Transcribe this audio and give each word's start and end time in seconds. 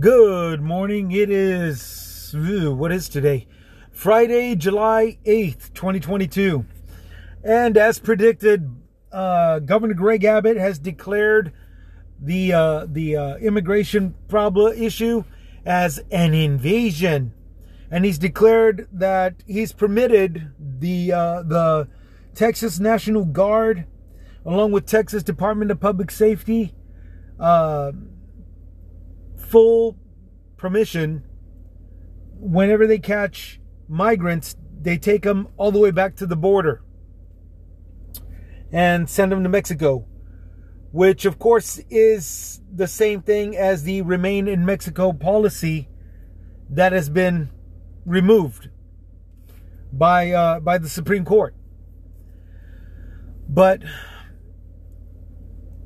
Good 0.00 0.62
morning. 0.62 1.12
It 1.12 1.28
is, 1.28 2.34
what 2.34 2.90
is 2.90 3.06
today? 3.06 3.46
Friday, 3.92 4.54
July 4.54 5.18
8th, 5.26 5.74
2022. 5.74 6.64
And 7.44 7.76
as 7.76 7.98
predicted, 7.98 8.80
uh, 9.12 9.58
Governor 9.58 9.92
Greg 9.92 10.24
Abbott 10.24 10.56
has 10.56 10.78
declared 10.78 11.52
the 12.18 12.50
uh, 12.50 12.86
the 12.88 13.14
uh, 13.14 13.36
immigration 13.36 14.14
problem 14.26 14.72
issue 14.82 15.24
as 15.66 16.00
an 16.10 16.32
invasion, 16.32 17.34
and 17.90 18.06
he's 18.06 18.16
declared 18.16 18.88
that 18.90 19.42
he's 19.46 19.74
permitted 19.74 20.54
the 20.58 21.12
uh, 21.12 21.42
the 21.42 21.88
Texas 22.34 22.80
National 22.80 23.26
Guard, 23.26 23.84
along 24.46 24.72
with 24.72 24.86
Texas 24.86 25.22
Department 25.22 25.70
of 25.70 25.78
Public 25.78 26.10
Safety, 26.10 26.74
uh, 27.38 27.92
full 29.50 29.98
permission 30.56 31.24
whenever 32.38 32.86
they 32.86 32.98
catch 32.98 33.60
migrants, 33.88 34.56
they 34.80 34.96
take 34.96 35.22
them 35.22 35.48
all 35.56 35.72
the 35.72 35.78
way 35.78 35.90
back 35.90 36.14
to 36.16 36.26
the 36.26 36.36
border 36.36 36.82
and 38.72 39.10
send 39.10 39.32
them 39.32 39.42
to 39.42 39.48
Mexico, 39.48 40.06
which 40.92 41.24
of 41.24 41.38
course 41.38 41.80
is 41.90 42.60
the 42.72 42.86
same 42.86 43.20
thing 43.20 43.56
as 43.56 43.82
the 43.82 44.02
remain 44.02 44.46
in 44.46 44.64
Mexico 44.64 45.12
policy 45.12 45.88
that 46.68 46.92
has 46.92 47.10
been 47.10 47.50
removed 48.06 48.68
by 49.92 50.30
uh, 50.30 50.60
by 50.60 50.78
the 50.78 50.88
Supreme 50.88 51.24
Court. 51.24 51.54
But 53.48 53.82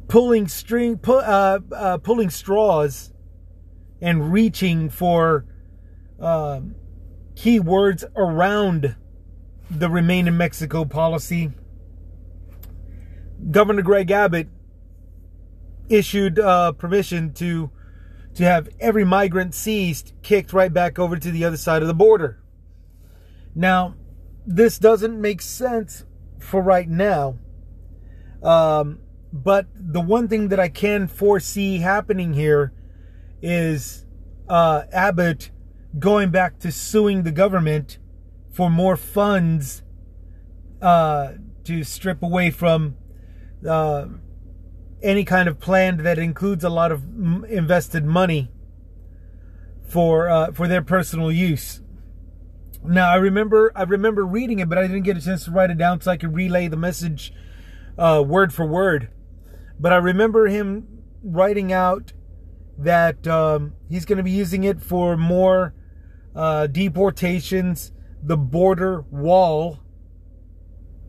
pulling 0.09 0.49
string, 0.49 1.01
uh, 1.09 1.60
uh, 1.74 1.99
pulling 1.99 2.29
straws, 2.29 3.13
and 4.05 4.31
reaching 4.31 4.91
for 4.91 5.47
uh, 6.21 6.60
key 7.35 7.59
words 7.59 8.05
around 8.15 8.96
the 9.71 9.88
remain 9.88 10.29
in 10.29 10.37
Mexico 10.37 10.85
policy. 10.85 11.51
Governor 13.51 13.80
Greg 13.80 14.11
Abbott 14.11 14.49
issued 15.88 16.38
uh, 16.38 16.73
permission 16.73 17.33
to 17.33 17.71
to 18.35 18.45
have 18.45 18.69
every 18.79 19.05
migrant 19.05 19.55
seized 19.55 20.13
kicked 20.23 20.52
right 20.52 20.73
back 20.73 20.99
over 20.99 21.16
to 21.16 21.30
the 21.30 21.45
other 21.45 21.57
side 21.57 21.80
of 21.80 21.89
the 21.89 21.95
border. 21.95 22.43
Now, 23.55 23.95
this 24.45 24.79
doesn't 24.79 25.18
make 25.18 25.41
sense 25.41 26.05
for 26.41 26.61
right 26.61 26.89
now. 26.89 27.39
Um, 28.43 28.99
but 29.33 29.66
the 29.74 30.01
one 30.01 30.29
thing 30.29 30.49
that 30.49 30.61
I 30.61 30.68
can 30.68 31.07
foresee 31.07 31.79
happening 31.79 32.35
here 32.35 32.74
is 33.45 34.06
uh, 34.48 34.84
Abbott 34.90 35.50
going 35.98 36.30
back 36.30 36.59
to 36.60 36.73
suing 36.73 37.23
the 37.23 37.30
government 37.30 37.98
for 38.50 38.70
more 38.70 38.96
funds 38.96 39.82
uh, 40.80 41.32
to 41.65 41.84
strip 41.84 42.22
away 42.22 42.50
from 42.50 42.96
uh, 43.68 44.06
any 45.02 45.24
kind 45.24 45.48
of 45.48 45.60
plan 45.60 45.98
that 45.98 46.18
includes 46.18 46.65
a 46.65 46.70
lot 46.70 46.90
of 46.90 47.04
invested 47.48 48.04
money 48.04 48.50
for 49.87 50.28
uh, 50.30 50.50
for 50.52 50.66
their 50.66 50.82
personal 50.82 51.30
use. 51.30 51.82
Now 52.82 53.10
I 53.10 53.16
remember 53.16 53.72
I 53.76 53.82
remember 53.82 54.24
reading 54.24 54.59
it, 54.59 54.68
but 54.68 54.78
I 54.78 54.82
didn't 54.82 55.02
get 55.02 55.18
a 55.18 55.20
chance 55.20 55.45
to 55.45 55.50
write 55.50 55.70
it 55.70 55.78
down 55.78 56.00
so 56.00 56.10
I 56.10 56.16
could 56.16 56.34
relay 56.34 56.68
the 56.68 56.76
message 56.76 57.32
uh, 57.98 58.24
word 58.26 58.54
for 58.54 58.65
word. 58.66 59.10
But 59.78 59.92
I 59.92 59.96
remember 59.96 60.46
him 60.46 61.02
writing 61.22 61.72
out 61.72 62.12
that 62.79 63.27
um, 63.27 63.75
he's 63.89 64.05
going 64.05 64.19
to 64.19 64.25
be 64.25 64.31
using 64.31 64.65
it 64.65 64.81
for 64.81 65.17
more 65.17 65.75
uh, 66.34 66.67
deportations, 66.67 67.93
the 68.22 68.37
border 68.37 69.05
wall. 69.11 69.81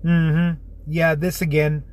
Mm-hmm. 0.04 0.62
Yeah, 0.88 1.16
this 1.16 1.42
again, 1.42 1.84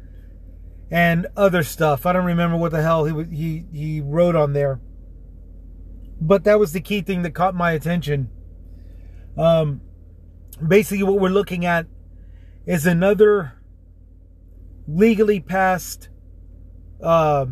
and 0.91 1.27
other 1.37 1.63
stuff. 1.63 2.05
I 2.05 2.13
don't 2.13 2.27
remember 2.27 2.57
what 2.57 2.73
the 2.73 2.83
hell 2.83 3.05
he 3.07 3.25
he 3.35 3.65
he 3.73 4.01
wrote 4.03 4.37
on 4.37 4.53
there, 4.53 4.81
but 6.21 6.45
that 6.45 6.59
was 6.59 6.73
the 6.73 6.81
key 6.81 7.01
thing 7.01 7.23
that 7.23 7.31
caught 7.31 7.55
my 7.55 7.73
attention. 7.73 8.29
Um, 9.39 9.81
basically, 10.67 11.05
what 11.05 11.19
we're 11.19 11.31
looking 11.31 11.65
at 11.65 11.87
is 12.67 12.85
another 12.85 13.55
legally 14.87 15.41
passed 15.41 16.11
uh, 17.03 17.47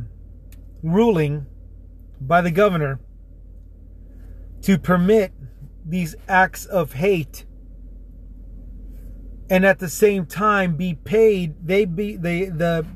ruling 0.83 1.47
by 2.21 2.41
the 2.41 2.51
governor 2.51 3.01
to 4.63 4.79
permit 4.79 5.33
these 5.85 6.15
acts 6.29 6.67
of 6.67 6.93
hate 6.93 7.47
and 9.49 9.65
at 9.65 9.79
the 9.79 9.89
same 9.89 10.27
time 10.27 10.77
be 10.77 10.95
paid 10.95 11.55
they 11.67 11.85
be 11.85 12.17
they 12.17 12.45
the 12.45 12.87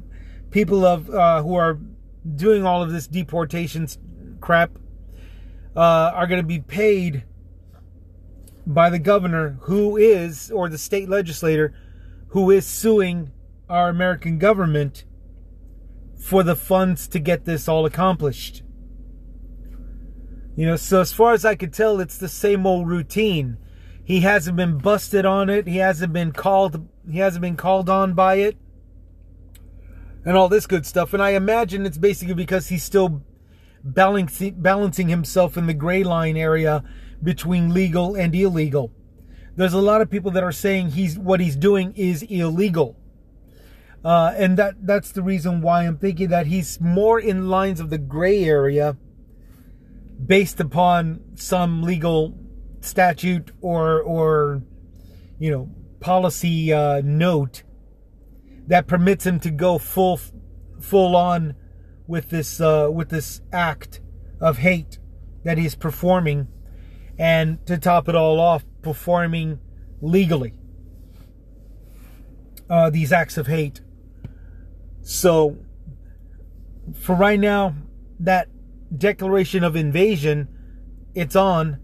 people 0.51 0.85
of 0.85 1.11
uh, 1.11 1.43
who 1.43 1.55
are 1.55 1.79
doing 2.37 2.65
all 2.65 2.83
of 2.83 2.93
this 2.93 3.07
deportations 3.07 3.99
crap 4.41 4.79
uh, 5.75 6.13
are 6.15 6.27
going 6.27 6.41
to 6.41 6.47
be 6.47 6.61
paid 6.61 7.25
by 8.67 8.89
the 8.89 8.99
governor 8.99 9.59
who 9.63 9.97
is 9.97 10.51
or 10.51 10.69
the 10.69 10.79
state 10.79 11.09
legislator 11.09 11.75
who 12.29 12.51
is 12.51 12.67
suing 12.67 13.31
our 13.69 13.89
American 13.89 14.39
government 14.39 15.05
for 16.19 16.43
the 16.43 16.57
funds 16.57 17.07
to 17.09 17.21
get 17.21 17.45
this 17.45 17.69
all 17.69 17.87
accomplished. 17.87 18.64
You 20.57 20.67
know, 20.67 20.77
so 20.77 21.01
as 21.01 21.13
far 21.13 21.33
as 21.33 21.45
I 21.45 21.57
could 21.57 21.73
tell, 21.73 22.01
it's 22.01 22.17
the 22.17 22.29
same 22.29 22.67
old 22.67 22.89
routine. 22.89 23.59
He 24.05 24.21
hasn't 24.21 24.57
been 24.57 24.79
busted 24.79 25.25
on 25.27 25.51
it. 25.51 25.67
He 25.67 25.79
hasn't 25.79 26.13
been 26.13 26.33
called. 26.33 26.89
He 27.11 27.19
hasn't 27.19 27.43
been 27.43 27.57
called 27.57 27.89
on 27.89 28.15
by 28.15 28.37
it, 28.37 28.57
and 30.25 30.37
all 30.37 30.49
this 30.49 30.67
good 30.67 30.87
stuff. 30.87 31.13
And 31.13 31.23
I 31.23 31.31
imagine 31.31 31.87
it's 31.87 31.99
basically 31.99 32.35
because 32.35 32.69
he's 32.69 32.85
still 32.85 33.23
balancing 33.83 34.55
balancing 34.61 35.09
himself 35.09 35.57
in 35.57 35.67
the 35.67 35.75
gray 35.75 36.05
line 36.05 36.37
area 36.37 36.85
between 37.23 37.75
legal 37.75 38.15
and 38.15 38.35
illegal. 38.35 38.93
There's 39.57 39.73
a 39.73 39.79
lot 39.79 40.01
of 40.01 40.11
people 40.11 40.31
that 40.33 40.43
are 40.43 40.53
saying 40.53 40.91
he's 40.91 41.19
what 41.19 41.41
he's 41.41 41.57
doing 41.57 41.95
is 41.97 42.23
illegal. 42.23 42.97
Uh, 44.05 44.35
and 44.37 44.59
that 44.59 44.87
that's 44.87 45.13
the 45.13 45.23
reason 45.23 45.63
why 45.63 45.85
I'm 45.85 45.97
thinking 45.97 46.29
that 46.29 46.47
he's 46.47 46.81
more 46.81 47.19
in 47.19 47.49
lines 47.49 47.81
of 47.81 47.91
the 47.91 47.99
gray 47.99 48.45
area 48.45 48.97
based 50.25 50.61
upon 50.61 51.21
some 51.35 51.83
legal 51.83 52.37
statute 52.81 53.51
or 53.61 54.01
or 54.01 54.63
you 55.39 55.51
know 55.51 55.71
policy 56.01 56.73
uh, 56.73 57.01
note 57.05 57.63
that 58.67 58.87
permits 58.87 59.27
him 59.27 59.41
to 59.41 59.51
go 59.51 59.79
full 59.79 60.21
full 60.81 61.17
on 61.17 61.55
with 62.07 62.31
this 62.31 62.61
uh, 62.61 62.89
with 62.93 63.09
this 63.09 63.41
act 63.53 64.01
of 64.41 64.59
hate 64.59 64.99
that 65.45 65.59
he's 65.59 65.75
performing 65.75 66.49
and 67.19 67.65
to 67.67 67.79
top 67.79 68.09
it 68.09 68.15
all 68.15 68.41
off 68.41 68.65
performing 68.83 69.59
legally 70.01 70.55
uh, 72.69 72.91
these 72.91 73.13
acts 73.13 73.37
of 73.37 73.47
hate. 73.47 73.81
So, 75.03 75.59
for 76.95 77.15
right 77.15 77.39
now, 77.39 77.75
that 78.21 78.49
declaration 78.99 79.65
of 79.65 79.77
invasion, 79.77 80.49
it's 81.15 81.37
on, 81.37 81.81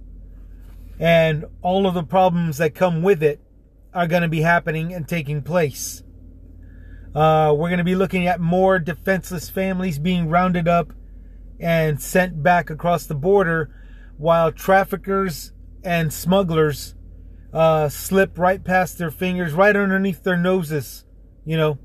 and 0.98 1.44
all 1.62 1.86
of 1.86 1.94
the 1.94 2.02
problems 2.02 2.58
that 2.58 2.74
come 2.74 3.02
with 3.02 3.22
it 3.22 3.40
are 3.92 4.06
going 4.06 4.22
to 4.22 4.28
be 4.28 4.42
happening 4.42 4.92
and 4.92 5.08
taking 5.08 5.42
place. 5.42 6.02
Uh, 7.14 7.52
we're 7.56 7.68
going 7.68 7.78
to 7.78 7.84
be 7.84 7.96
looking 7.96 8.26
at 8.26 8.40
more 8.40 8.78
defenseless 8.78 9.50
families 9.50 9.98
being 9.98 10.28
rounded 10.28 10.68
up 10.68 10.92
and 11.58 12.00
sent 12.00 12.42
back 12.42 12.70
across 12.70 13.06
the 13.06 13.14
border, 13.14 13.74
while 14.16 14.52
traffickers 14.52 15.52
and 15.82 16.12
smugglers 16.12 16.94
uh, 17.52 17.88
slip 17.88 18.38
right 18.38 18.62
past 18.64 18.98
their 18.98 19.10
fingers, 19.10 19.52
right 19.52 19.74
underneath 19.74 20.22
their 20.22 20.36
noses, 20.36 21.04
you 21.44 21.56
know 21.56 21.78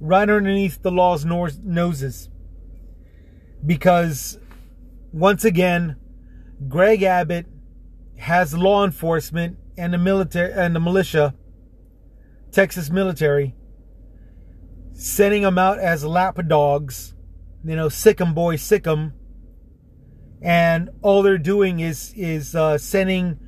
right 0.00 0.28
underneath 0.28 0.82
the 0.82 0.90
law's 0.90 1.24
noses. 1.24 2.28
Because 3.64 4.38
once 5.12 5.44
again, 5.44 5.96
Greg 6.68 7.02
Abbott 7.02 7.46
has 8.18 8.54
law 8.54 8.84
enforcement 8.84 9.56
and 9.76 9.92
the 9.92 9.98
military 9.98 10.52
and 10.52 10.74
the 10.74 10.80
militia, 10.80 11.34
Texas 12.52 12.90
military, 12.90 13.54
sending 14.92 15.42
them 15.42 15.58
out 15.58 15.78
as 15.78 16.04
lapdogs, 16.04 17.14
you 17.64 17.76
know, 17.76 17.88
sick 17.88 18.20
'em 18.20 18.34
boy, 18.34 18.56
sick 18.56 18.86
'em, 18.86 19.14
and 20.42 20.90
all 21.02 21.22
they're 21.22 21.38
doing 21.38 21.80
is 21.80 22.12
is 22.14 22.54
uh, 22.54 22.78
sending 22.78 23.38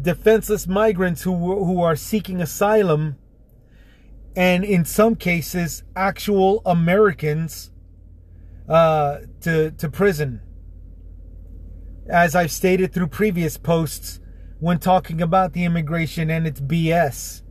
defenseless 0.00 0.66
migrants 0.66 1.22
who 1.22 1.64
who 1.64 1.80
are 1.82 1.96
seeking 1.96 2.40
asylum 2.40 3.16
and 4.34 4.64
in 4.64 4.84
some 4.84 5.14
cases, 5.14 5.84
actual 5.94 6.62
Americans 6.64 7.70
uh, 8.68 9.18
to 9.42 9.70
to 9.72 9.90
prison 9.90 10.40
as 12.08 12.34
I've 12.34 12.52
stated 12.52 12.92
through 12.92 13.08
previous 13.08 13.56
posts 13.56 14.20
when 14.60 14.78
talking 14.78 15.20
about 15.20 15.52
the 15.52 15.64
immigration 15.64 16.30
and 16.30 16.46
its 16.46 16.60
BS, 16.60 17.42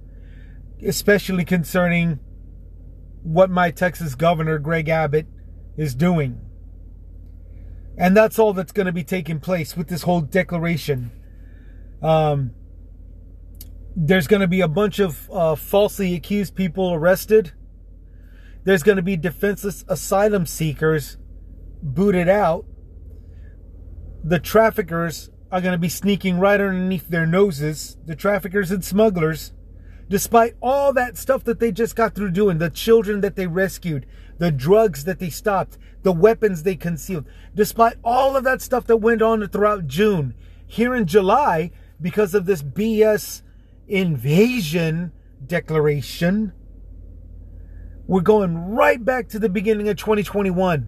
especially 0.85 1.45
concerning 1.45 2.19
what 3.23 3.49
my 3.49 3.71
Texas 3.71 4.15
governor, 4.15 4.59
Greg 4.59 4.89
Abbott, 4.89 5.27
is 5.77 5.93
doing. 5.95 6.39
And 7.97 8.15
that's 8.15 8.39
all 8.39 8.53
that's 8.53 8.71
going 8.71 8.85
to 8.85 8.91
be 8.91 9.03
taking 9.03 9.39
place 9.39 9.75
with 9.75 9.87
this 9.87 10.03
whole 10.03 10.21
declaration. 10.21 11.11
Um, 12.01 12.51
there's 13.95 14.27
going 14.27 14.41
to 14.41 14.47
be 14.47 14.61
a 14.61 14.67
bunch 14.67 14.99
of 14.99 15.29
uh, 15.31 15.55
falsely 15.55 16.15
accused 16.15 16.55
people 16.55 16.93
arrested. 16.93 17.51
There's 18.63 18.83
going 18.83 18.95
to 18.95 19.01
be 19.01 19.17
defenseless 19.17 19.83
asylum 19.87 20.45
seekers 20.45 21.17
booted 21.83 22.29
out. 22.29 22.65
The 24.23 24.39
traffickers 24.39 25.29
are 25.51 25.61
going 25.61 25.73
to 25.73 25.79
be 25.79 25.89
sneaking 25.89 26.39
right 26.39 26.61
underneath 26.61 27.09
their 27.09 27.25
noses. 27.25 27.97
The 28.05 28.15
traffickers 28.15 28.71
and 28.71 28.85
smugglers, 28.85 29.51
despite 30.09 30.55
all 30.61 30.93
that 30.93 31.17
stuff 31.17 31.43
that 31.45 31.59
they 31.59 31.71
just 31.71 31.95
got 31.95 32.13
through 32.13 32.31
doing, 32.31 32.59
the 32.59 32.69
children 32.69 33.21
that 33.21 33.35
they 33.35 33.47
rescued, 33.47 34.05
the 34.37 34.51
drugs 34.51 35.05
that 35.05 35.19
they 35.19 35.29
stopped, 35.29 35.77
the 36.03 36.11
weapons 36.11 36.63
they 36.63 36.75
concealed, 36.75 37.25
despite 37.55 37.95
all 38.03 38.35
of 38.35 38.43
that 38.43 38.61
stuff 38.61 38.85
that 38.87 38.97
went 38.97 39.21
on 39.21 39.47
throughout 39.47 39.87
June, 39.87 40.35
here 40.67 40.95
in 40.95 41.05
July, 41.05 41.71
because 41.99 42.33
of 42.33 42.45
this 42.45 42.63
BS 42.63 43.41
invasion 43.87 45.11
declaration, 45.45 46.53
we're 48.07 48.21
going 48.21 48.55
right 48.75 49.03
back 49.03 49.29
to 49.29 49.39
the 49.39 49.49
beginning 49.49 49.89
of 49.89 49.97
2021. 49.97 50.87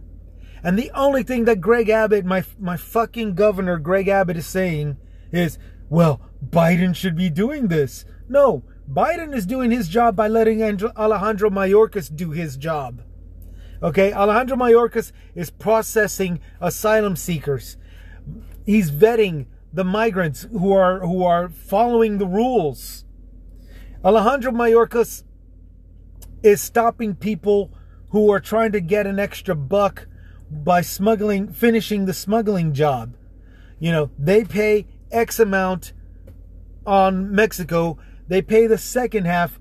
And 0.64 0.80
the 0.80 0.92
only 0.92 1.24
thing 1.24 1.46
that 1.46 1.60
Greg 1.60 1.90
Abbott, 1.90 2.26
my 2.26 2.44
my 2.58 2.78
fucking 2.78 3.36
governor 3.36 3.78
Greg 3.78 4.08
Abbott 4.08 4.38
is 4.38 4.48
saying 4.48 4.98
is, 5.32 5.60
well, 5.90 6.22
Biden 6.48 6.96
should 6.96 7.18
be 7.18 7.30
doing 7.30 7.68
this. 7.68 8.06
No, 8.30 8.64
Biden 8.92 9.36
is 9.36 9.46
doing 9.46 9.72
his 9.72 9.90
job 9.90 10.16
by 10.16 10.28
letting 10.28 10.62
Alejandro 10.62 11.50
Mayorkas 11.50 12.16
do 12.16 12.32
his 12.32 12.56
job. 12.58 13.02
Okay, 13.82 14.14
Alejandro 14.14 14.56
Mayorkas 14.56 15.12
is 15.36 15.50
processing 15.50 16.40
asylum 16.62 17.18
seekers. 17.18 17.76
He's 18.66 18.90
vetting 18.90 19.48
the 19.74 19.84
migrants 19.84 20.48
who 20.52 20.72
are 20.72 21.00
who 21.00 21.24
are 21.24 21.50
following 21.50 22.18
the 22.18 22.28
rules. 22.28 23.04
Alejandro 24.06 24.52
Mayorkas 24.52 25.24
is 26.42 26.62
stopping 26.62 27.16
people 27.16 27.74
who 28.10 28.32
are 28.32 28.40
trying 28.40 28.72
to 28.72 28.80
get 28.80 29.08
an 29.08 29.20
extra 29.20 29.56
buck 29.56 30.08
by 30.64 30.82
smuggling 30.82 31.52
finishing 31.52 32.06
the 32.06 32.14
smuggling 32.14 32.74
job. 32.74 33.16
You 33.80 33.92
know, 33.92 34.12
they 34.18 34.44
pay 34.44 34.88
X 35.12 35.40
amount 35.40 35.94
on 36.86 37.34
Mexico. 37.34 37.98
They 38.28 38.42
pay 38.42 38.68
the 38.68 38.78
second 38.78 39.26
half 39.26 39.60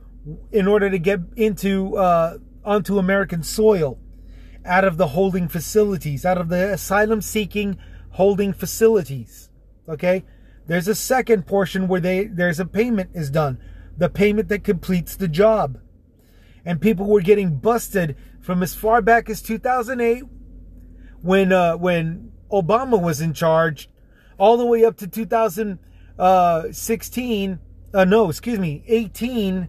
in 0.51 0.67
order 0.67 0.91
to 0.91 0.99
get 0.99 1.21
into 1.37 1.97
uh, 1.97 2.39
onto 2.65 2.99
American 2.99 3.43
soil 3.43 3.99
out 4.65 4.85
of 4.85 4.97
the 4.97 5.09
holding 5.09 5.49
facilities, 5.49 6.25
out 6.25 6.39
of 6.39 6.49
the 6.49 6.73
asylum 6.73 7.21
seeking 7.21 7.77
holding 8.11 8.53
facilities. 8.53 9.51
Okay? 9.89 10.25
There's 10.67 10.89
a 10.89 10.95
second 10.95 11.47
portion 11.47 11.89
where 11.89 12.01
they 12.01 12.25
there's 12.25 12.61
a 12.61 12.67
payment 12.67 13.11
is 13.15 13.31
done. 13.31 13.59
The 13.97 14.09
payment 14.09 14.49
that 14.49 14.65
completes 14.65 15.17
the 15.17 15.29
job. 15.29 15.79
And 16.65 16.81
people 16.81 17.07
were 17.07 17.21
getting 17.21 17.57
busted 17.57 18.17
from 18.41 18.63
as 18.63 18.75
far 18.75 19.03
back 19.03 19.29
as 19.29 19.43
2008 19.43 20.25
when 21.23 21.53
uh, 21.53 21.77
when 21.77 22.33
Obama 22.51 23.01
was 23.01 23.21
in 23.21 23.33
charge 23.33 23.89
all 24.39 24.57
the 24.57 24.67
way 24.67 24.85
up 24.85 24.97
to 24.99 25.07
2016 25.07 27.61
uh, 27.95 28.05
no, 28.05 28.29
excuse 28.29 28.59
me, 28.59 28.83
18 28.87 29.69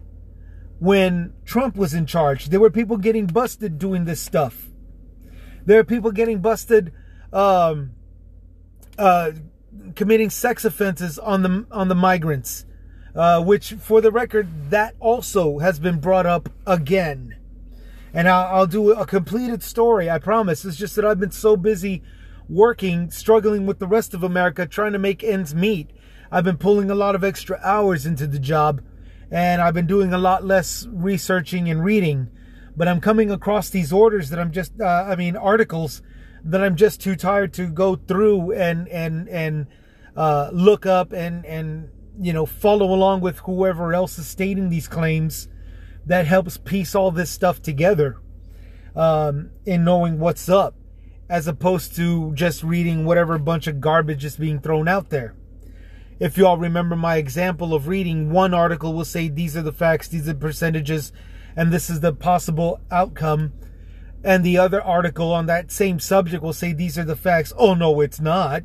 when 0.78 1.32
Trump 1.44 1.76
was 1.76 1.94
in 1.94 2.06
charge. 2.06 2.46
There 2.46 2.60
were 2.60 2.70
people 2.70 2.96
getting 2.96 3.26
busted 3.26 3.78
doing 3.78 4.04
this 4.04 4.20
stuff. 4.20 4.68
There 5.64 5.78
are 5.78 5.84
people 5.84 6.10
getting 6.10 6.40
busted 6.40 6.92
um, 7.32 7.92
uh, 8.98 9.32
committing 9.94 10.30
sex 10.30 10.64
offenses 10.64 11.18
on 11.18 11.42
the 11.42 11.66
on 11.70 11.88
the 11.88 11.94
migrants, 11.94 12.66
uh, 13.14 13.42
which, 13.42 13.72
for 13.72 14.00
the 14.00 14.10
record, 14.10 14.70
that 14.70 14.94
also 15.00 15.58
has 15.58 15.78
been 15.78 16.00
brought 16.00 16.26
up 16.26 16.48
again. 16.66 17.36
And 18.14 18.28
I'll, 18.28 18.56
I'll 18.56 18.66
do 18.66 18.92
a 18.92 19.04
completed 19.04 19.62
story. 19.62 20.08
I 20.08 20.18
promise. 20.18 20.64
It's 20.64 20.76
just 20.76 20.96
that 20.96 21.04
I've 21.04 21.20
been 21.20 21.32
so 21.32 21.56
busy 21.56 22.02
working, 22.48 23.10
struggling 23.10 23.66
with 23.66 23.80
the 23.80 23.88
rest 23.88 24.14
of 24.14 24.22
America, 24.22 24.66
trying 24.66 24.92
to 24.92 24.98
make 24.98 25.24
ends 25.24 25.54
meet. 25.54 25.90
I've 26.30 26.44
been 26.44 26.56
pulling 26.56 26.90
a 26.90 26.94
lot 26.94 27.14
of 27.14 27.24
extra 27.24 27.60
hours 27.62 28.06
into 28.06 28.26
the 28.26 28.38
job, 28.38 28.80
and 29.30 29.60
I've 29.60 29.74
been 29.74 29.86
doing 29.86 30.12
a 30.12 30.18
lot 30.18 30.44
less 30.44 30.86
researching 30.90 31.68
and 31.68 31.84
reading. 31.84 32.28
But 32.76 32.88
I'm 32.88 33.00
coming 33.00 33.30
across 33.30 33.68
these 33.68 33.92
orders 33.92 34.30
that 34.30 34.38
I'm 34.38 34.52
just, 34.52 34.80
uh, 34.80 35.06
I 35.08 35.16
mean, 35.16 35.36
articles 35.36 36.00
that 36.44 36.62
I'm 36.62 36.76
just 36.76 37.00
too 37.00 37.16
tired 37.16 37.52
to 37.54 37.68
go 37.68 37.96
through 37.96 38.52
and 38.52 38.88
and 38.88 39.28
and 39.28 39.66
uh, 40.16 40.50
look 40.52 40.86
up 40.86 41.12
and 41.12 41.44
and 41.46 41.88
you 42.20 42.32
know 42.32 42.46
follow 42.46 42.92
along 42.92 43.22
with 43.22 43.38
whoever 43.40 43.94
else 43.94 44.18
is 44.18 44.26
stating 44.26 44.68
these 44.68 44.88
claims. 44.88 45.48
That 46.06 46.26
helps 46.26 46.56
piece 46.56 46.94
all 46.94 47.10
this 47.10 47.30
stuff 47.30 47.62
together 47.62 48.18
um, 48.94 49.50
in 49.64 49.84
knowing 49.84 50.18
what's 50.18 50.48
up, 50.48 50.74
as 51.28 51.46
opposed 51.46 51.96
to 51.96 52.32
just 52.34 52.62
reading 52.62 53.04
whatever 53.04 53.38
bunch 53.38 53.66
of 53.66 53.80
garbage 53.80 54.24
is 54.24 54.36
being 54.36 54.60
thrown 54.60 54.88
out 54.88 55.10
there. 55.10 55.34
If 56.20 56.38
you 56.38 56.46
all 56.46 56.58
remember 56.58 56.94
my 56.94 57.16
example 57.16 57.74
of 57.74 57.88
reading, 57.88 58.30
one 58.30 58.54
article 58.54 58.92
will 58.92 59.04
say 59.04 59.28
these 59.28 59.56
are 59.56 59.62
the 59.62 59.72
facts, 59.72 60.08
these 60.08 60.28
are 60.28 60.32
the 60.32 60.38
percentages, 60.38 61.12
and 61.56 61.72
this 61.72 61.90
is 61.90 62.00
the 62.00 62.12
possible 62.12 62.80
outcome 62.90 63.52
and 64.24 64.42
the 64.42 64.56
other 64.56 64.82
article 64.82 65.32
on 65.32 65.44
that 65.46 65.70
same 65.70 66.00
subject 66.00 66.42
will 66.42 66.54
say 66.54 66.72
these 66.72 66.98
are 66.98 67.04
the 67.04 67.14
facts. 67.14 67.52
Oh 67.58 67.74
no, 67.74 68.00
it's 68.00 68.20
not. 68.20 68.64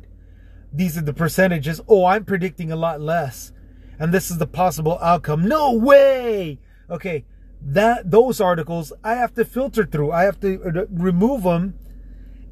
These 0.72 0.96
are 0.96 1.02
the 1.02 1.12
percentages. 1.12 1.82
Oh, 1.86 2.06
I'm 2.06 2.24
predicting 2.24 2.72
a 2.72 2.76
lot 2.76 3.00
less. 3.00 3.52
And 3.98 4.14
this 4.14 4.30
is 4.30 4.38
the 4.38 4.46
possible 4.46 4.98
outcome. 5.02 5.46
No 5.46 5.74
way. 5.74 6.58
Okay, 6.90 7.24
that 7.62 8.10
those 8.10 8.40
articles 8.40 8.92
I 9.04 9.14
have 9.14 9.34
to 9.34 9.44
filter 9.44 9.84
through. 9.84 10.12
I 10.12 10.24
have 10.24 10.40
to 10.40 10.62
uh, 10.62 10.86
remove 10.90 11.42
them 11.42 11.74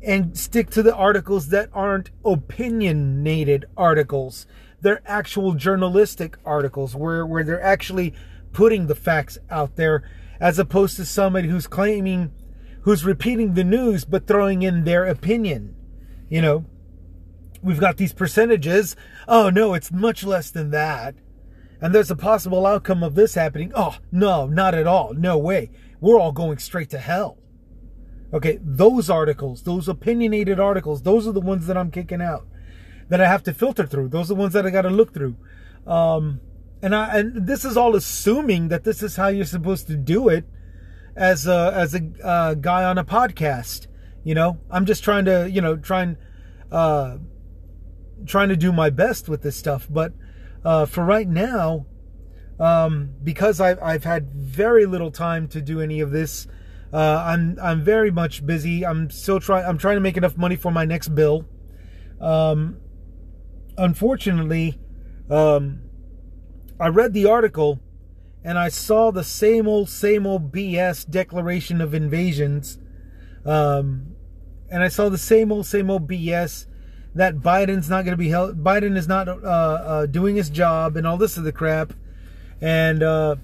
and 0.02 0.38
stick 0.38 0.70
to 0.70 0.82
the 0.82 0.94
articles 0.94 1.48
that 1.48 1.70
aren't 1.72 2.10
opinionated 2.24 3.66
articles. 3.76 4.46
They're 4.80 5.02
actual 5.04 5.54
journalistic 5.54 6.36
articles 6.44 6.94
where 6.94 7.26
where 7.26 7.42
they're 7.42 7.62
actually 7.62 8.14
putting 8.52 8.86
the 8.86 8.94
facts 8.94 9.38
out 9.50 9.76
there 9.76 10.08
as 10.40 10.58
opposed 10.58 10.96
to 10.96 11.04
somebody 11.04 11.48
who's 11.48 11.66
claiming 11.66 12.32
who's 12.82 13.04
repeating 13.04 13.54
the 13.54 13.64
news 13.64 14.04
but 14.04 14.26
throwing 14.26 14.62
in 14.62 14.84
their 14.84 15.04
opinion. 15.04 15.74
You 16.28 16.42
know, 16.42 16.64
we've 17.62 17.80
got 17.80 17.96
these 17.96 18.12
percentages. 18.12 18.94
Oh, 19.26 19.50
no, 19.50 19.74
it's 19.74 19.90
much 19.90 20.24
less 20.24 20.50
than 20.50 20.70
that. 20.70 21.14
And 21.80 21.94
there's 21.94 22.10
a 22.10 22.16
possible 22.16 22.66
outcome 22.66 23.02
of 23.02 23.14
this 23.14 23.34
happening. 23.34 23.72
Oh, 23.74 23.96
no, 24.10 24.46
not 24.46 24.74
at 24.74 24.86
all. 24.86 25.14
No 25.14 25.38
way. 25.38 25.70
We're 26.00 26.18
all 26.18 26.32
going 26.32 26.58
straight 26.58 26.90
to 26.90 26.98
hell. 26.98 27.38
Okay, 28.32 28.58
those 28.62 29.08
articles, 29.08 29.62
those 29.62 29.88
opinionated 29.88 30.60
articles, 30.60 31.02
those 31.02 31.26
are 31.26 31.32
the 31.32 31.40
ones 31.40 31.66
that 31.66 31.76
I'm 31.76 31.90
kicking 31.90 32.20
out 32.20 32.46
that 33.08 33.20
I 33.20 33.28
have 33.28 33.42
to 33.44 33.54
filter 33.54 33.86
through. 33.86 34.08
Those 34.08 34.30
are 34.30 34.34
the 34.34 34.40
ones 34.40 34.52
that 34.52 34.66
I 34.66 34.70
got 34.70 34.82
to 34.82 34.90
look 34.90 35.14
through. 35.14 35.36
Um, 35.86 36.40
and 36.82 36.94
I 36.94 37.18
and 37.18 37.46
this 37.46 37.64
is 37.64 37.76
all 37.76 37.96
assuming 37.96 38.68
that 38.68 38.84
this 38.84 39.02
is 39.02 39.16
how 39.16 39.28
you're 39.28 39.44
supposed 39.44 39.86
to 39.88 39.96
do 39.96 40.28
it 40.28 40.44
as 41.16 41.46
a 41.46 41.72
as 41.74 41.94
a 41.94 42.02
uh, 42.22 42.54
guy 42.54 42.84
on 42.84 42.98
a 42.98 43.04
podcast. 43.04 43.86
You 44.24 44.34
know, 44.34 44.58
I'm 44.70 44.84
just 44.84 45.02
trying 45.02 45.24
to 45.24 45.50
you 45.50 45.60
know 45.60 45.76
trying 45.76 46.16
uh, 46.70 47.16
trying 48.26 48.50
to 48.50 48.56
do 48.56 48.72
my 48.72 48.90
best 48.90 49.28
with 49.28 49.42
this 49.42 49.56
stuff. 49.56 49.88
But 49.90 50.12
uh, 50.64 50.86
for 50.86 51.04
right 51.04 51.28
now, 51.28 51.86
um, 52.60 53.10
because 53.22 53.60
I've 53.60 53.78
I've 53.82 54.04
had 54.04 54.32
very 54.32 54.86
little 54.86 55.10
time 55.10 55.48
to 55.48 55.60
do 55.60 55.80
any 55.80 56.00
of 56.00 56.10
this. 56.10 56.46
Uh, 56.92 57.22
I'm 57.26 57.58
I'm 57.62 57.82
very 57.82 58.10
much 58.10 58.46
busy. 58.46 58.84
I'm 58.84 59.10
still 59.10 59.40
trying. 59.40 59.64
I'm 59.64 59.78
trying 59.78 59.96
to 59.96 60.00
make 60.00 60.16
enough 60.16 60.36
money 60.36 60.56
for 60.56 60.70
my 60.70 60.84
next 60.84 61.08
bill. 61.14 61.46
Um, 62.20 62.78
unfortunately, 63.76 64.78
um, 65.30 65.82
I 66.80 66.88
read 66.88 67.12
the 67.12 67.26
article 67.26 67.80
and 68.44 68.58
I 68.58 68.68
saw 68.68 69.10
the 69.10 69.24
same 69.24 69.66
old, 69.66 69.88
same 69.88 70.26
old 70.26 70.52
BS 70.52 71.08
declaration 71.08 71.80
of 71.80 71.94
invasions. 71.94 72.78
Um, 73.44 74.14
and 74.70 74.82
I 74.82 74.88
saw 74.88 75.08
the 75.08 75.18
same 75.18 75.50
old, 75.50 75.66
same 75.66 75.90
old 75.90 76.08
BS 76.08 76.66
that 77.14 77.36
Biden's 77.36 77.88
not 77.88 78.04
going 78.04 78.12
to 78.12 78.18
be 78.18 78.28
held, 78.28 78.62
Biden 78.62 78.96
is 78.96 79.08
not 79.08 79.28
uh, 79.28 79.32
uh, 79.32 80.06
doing 80.06 80.36
his 80.36 80.50
job 80.50 80.96
and 80.96 81.06
all 81.06 81.16
this 81.16 81.38
other 81.38 81.52
crap. 81.52 81.92
And 82.60 83.02
uh, 83.02 83.36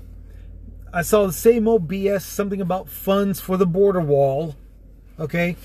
I 0.93 1.03
saw 1.03 1.27
the 1.27 1.33
same 1.33 1.67
old 1.67 1.89
BS, 1.89 2.23
something 2.23 2.61
about 2.61 2.89
funds 2.89 3.41
for 3.41 3.57
the 3.57 3.67
border 3.67 4.01
wall. 4.01 4.55
Okay. 5.19 5.57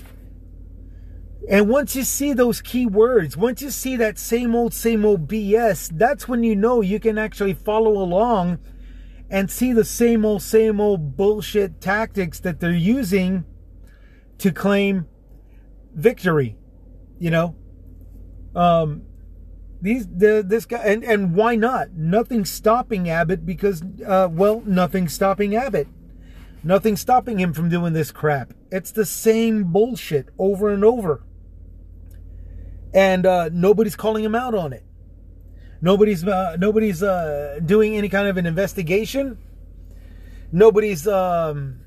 And 1.48 1.68
once 1.68 1.96
you 1.96 2.04
see 2.04 2.32
those 2.32 2.60
key 2.60 2.86
words, 2.86 3.36
once 3.36 3.62
you 3.62 3.70
see 3.70 3.96
that 3.96 4.18
same 4.18 4.54
old, 4.54 4.74
same 4.74 5.04
old 5.04 5.26
BS, 5.26 5.90
that's 5.96 6.28
when 6.28 6.42
you 6.42 6.54
know 6.54 6.80
you 6.80 7.00
can 7.00 7.18
actually 7.18 7.54
follow 7.54 7.92
along 7.92 8.58
and 9.30 9.50
see 9.50 9.72
the 9.72 9.84
same 9.84 10.24
old, 10.24 10.42
same 10.42 10.80
old 10.80 11.16
bullshit 11.16 11.80
tactics 11.80 12.40
that 12.40 12.60
they're 12.60 12.72
using 12.72 13.44
to 14.38 14.52
claim 14.52 15.06
victory. 15.94 16.56
You 17.18 17.30
know, 17.30 17.54
um, 18.54 19.02
these 19.80 20.06
the 20.06 20.44
this 20.46 20.66
guy 20.66 20.78
and 20.78 21.02
and 21.04 21.34
why 21.34 21.56
not? 21.56 21.92
Nothing 21.92 22.44
stopping 22.44 23.08
Abbott 23.08 23.46
because 23.46 23.82
uh, 24.06 24.28
well, 24.30 24.62
nothing 24.66 25.08
stopping 25.08 25.56
Abbott. 25.56 25.88
Nothing 26.62 26.96
stopping 26.96 27.40
him 27.40 27.54
from 27.54 27.70
doing 27.70 27.94
this 27.94 28.12
crap. 28.12 28.52
It's 28.70 28.92
the 28.92 29.06
same 29.06 29.72
bullshit 29.72 30.28
over 30.38 30.68
and 30.68 30.84
over. 30.84 31.24
And 32.92 33.24
uh, 33.24 33.48
nobody's 33.50 33.96
calling 33.96 34.24
him 34.24 34.34
out 34.34 34.54
on 34.54 34.72
it. 34.72 34.84
Nobody's 35.80 36.26
uh, 36.26 36.56
nobody's 36.58 37.02
uh, 37.02 37.60
doing 37.64 37.96
any 37.96 38.08
kind 38.08 38.28
of 38.28 38.36
an 38.36 38.44
investigation. 38.44 39.38
Nobody's 40.52 41.08
um, 41.08 41.80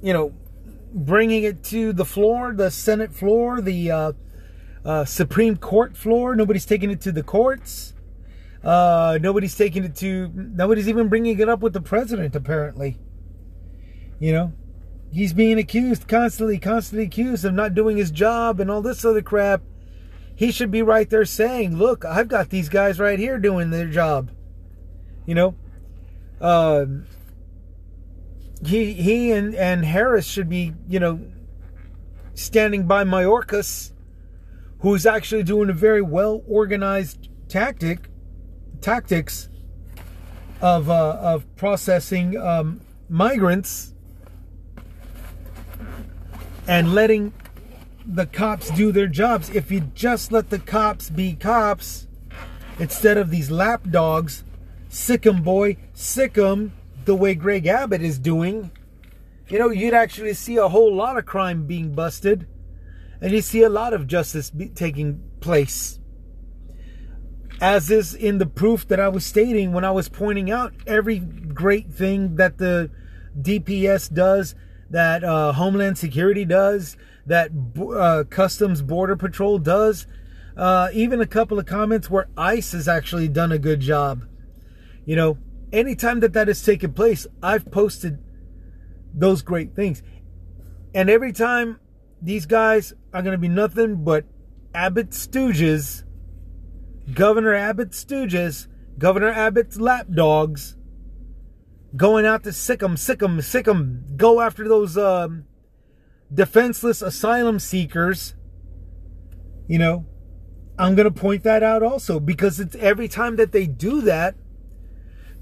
you 0.00 0.12
know 0.12 0.32
bringing 0.94 1.42
it 1.42 1.62
to 1.64 1.92
the 1.92 2.06
floor, 2.06 2.54
the 2.54 2.70
Senate 2.70 3.12
floor, 3.12 3.60
the 3.60 3.90
uh, 4.88 5.04
Supreme 5.04 5.58
Court 5.58 5.98
floor. 5.98 6.34
Nobody's 6.34 6.64
taking 6.64 6.90
it 6.90 7.02
to 7.02 7.12
the 7.12 7.22
courts. 7.22 7.92
Uh, 8.64 9.18
nobody's 9.20 9.54
taking 9.54 9.84
it 9.84 9.94
to. 9.96 10.32
Nobody's 10.34 10.88
even 10.88 11.08
bringing 11.08 11.38
it 11.38 11.48
up 11.48 11.60
with 11.60 11.74
the 11.74 11.82
president. 11.82 12.34
Apparently, 12.34 12.98
you 14.18 14.32
know, 14.32 14.52
he's 15.12 15.34
being 15.34 15.58
accused 15.58 16.08
constantly, 16.08 16.58
constantly 16.58 17.04
accused 17.04 17.44
of 17.44 17.52
not 17.52 17.74
doing 17.74 17.98
his 17.98 18.10
job 18.10 18.60
and 18.60 18.70
all 18.70 18.80
this 18.80 19.04
other 19.04 19.20
crap. 19.20 19.60
He 20.34 20.50
should 20.50 20.70
be 20.70 20.80
right 20.80 21.08
there 21.10 21.26
saying, 21.26 21.76
"Look, 21.76 22.06
I've 22.06 22.28
got 22.28 22.48
these 22.48 22.70
guys 22.70 22.98
right 22.98 23.18
here 23.18 23.38
doing 23.38 23.68
their 23.68 23.88
job." 23.88 24.30
You 25.26 25.34
know, 25.34 25.54
uh, 26.40 26.86
he 28.64 28.94
he 28.94 29.32
and 29.32 29.54
and 29.54 29.84
Harris 29.84 30.26
should 30.26 30.48
be, 30.48 30.72
you 30.88 30.98
know, 30.98 31.20
standing 32.32 32.86
by 32.86 33.04
Mayorkas 33.04 33.92
who's 34.80 35.06
actually 35.06 35.42
doing 35.42 35.70
a 35.70 35.72
very 35.72 36.02
well 36.02 36.42
organized 36.46 37.28
tactic 37.48 38.08
tactics 38.80 39.48
of 40.60 40.90
uh, 40.90 41.18
of 41.20 41.44
processing 41.56 42.36
um, 42.36 42.80
migrants 43.08 43.94
and 46.66 46.94
letting 46.94 47.32
the 48.06 48.26
cops 48.26 48.70
do 48.70 48.92
their 48.92 49.06
jobs. 49.06 49.50
If 49.50 49.70
you 49.70 49.80
just 49.94 50.32
let 50.32 50.50
the 50.50 50.58
cops 50.58 51.10
be 51.10 51.34
cops 51.34 52.06
instead 52.78 53.16
of 53.16 53.30
these 53.30 53.50
lap 53.50 53.88
dogs, 53.90 54.44
sick 54.88 55.26
'em 55.26 55.42
boy, 55.42 55.76
sick 55.94 56.38
'em, 56.38 56.72
the 57.04 57.14
way 57.14 57.34
Greg 57.34 57.66
Abbott 57.66 58.02
is 58.02 58.18
doing, 58.18 58.70
you 59.48 59.58
know, 59.58 59.70
you'd 59.70 59.94
actually 59.94 60.34
see 60.34 60.56
a 60.56 60.68
whole 60.68 60.94
lot 60.94 61.18
of 61.18 61.26
crime 61.26 61.66
being 61.66 61.94
busted 61.94 62.46
and 63.20 63.32
you 63.32 63.40
see 63.40 63.62
a 63.62 63.68
lot 63.68 63.92
of 63.92 64.06
justice 64.06 64.52
taking 64.74 65.22
place. 65.40 65.98
As 67.60 67.90
is 67.90 68.14
in 68.14 68.38
the 68.38 68.46
proof 68.46 68.86
that 68.88 69.00
I 69.00 69.08
was 69.08 69.26
stating 69.26 69.72
when 69.72 69.84
I 69.84 69.90
was 69.90 70.08
pointing 70.08 70.50
out 70.50 70.72
every 70.86 71.18
great 71.18 71.92
thing 71.92 72.36
that 72.36 72.58
the 72.58 72.90
DPS 73.40 74.12
does, 74.12 74.54
that 74.90 75.24
uh, 75.24 75.52
Homeland 75.52 75.98
Security 75.98 76.44
does, 76.44 76.96
that 77.26 77.50
uh, 77.96 78.24
Customs 78.30 78.82
Border 78.82 79.16
Patrol 79.16 79.58
does. 79.58 80.06
Uh, 80.56 80.88
even 80.92 81.20
a 81.20 81.26
couple 81.26 81.58
of 81.58 81.66
comments 81.66 82.10
where 82.10 82.28
ICE 82.36 82.72
has 82.72 82.88
actually 82.88 83.28
done 83.28 83.52
a 83.52 83.58
good 83.58 83.80
job. 83.80 84.24
You 85.04 85.16
know, 85.16 85.38
anytime 85.72 86.20
that 86.20 86.32
that 86.32 86.48
has 86.48 86.64
taken 86.64 86.92
place, 86.92 87.26
I've 87.42 87.70
posted 87.70 88.18
those 89.14 89.42
great 89.42 89.74
things. 89.74 90.02
And 90.94 91.08
every 91.10 91.32
time 91.32 91.78
these 92.20 92.46
guys 92.46 92.92
are 93.12 93.22
going 93.22 93.32
to 93.32 93.38
be 93.38 93.48
nothing 93.48 94.04
but 94.04 94.24
Abbott 94.74 95.10
stooges, 95.10 96.04
Governor 97.12 97.54
Abbott 97.54 97.90
stooges, 97.90 98.66
Governor 98.98 99.30
Abbott's 99.30 99.78
lapdogs, 99.78 100.76
going 101.96 102.26
out 102.26 102.44
to 102.44 102.52
sick 102.52 102.82
'em, 102.82 102.96
sick 102.96 103.22
'em, 103.22 103.40
sick 103.40 103.68
'em, 103.68 104.04
go 104.16 104.40
after 104.40 104.68
those 104.68 104.96
um, 104.96 105.44
defenseless 106.32 107.00
asylum 107.00 107.58
seekers. 107.58 108.34
You 109.68 109.78
know, 109.78 110.06
I'm 110.78 110.94
going 110.94 111.12
to 111.12 111.20
point 111.20 111.44
that 111.44 111.62
out 111.62 111.82
also 111.82 112.20
because 112.20 112.60
it's 112.60 112.76
every 112.76 113.08
time 113.08 113.36
that 113.36 113.52
they 113.52 113.66
do 113.66 114.00
that, 114.02 114.34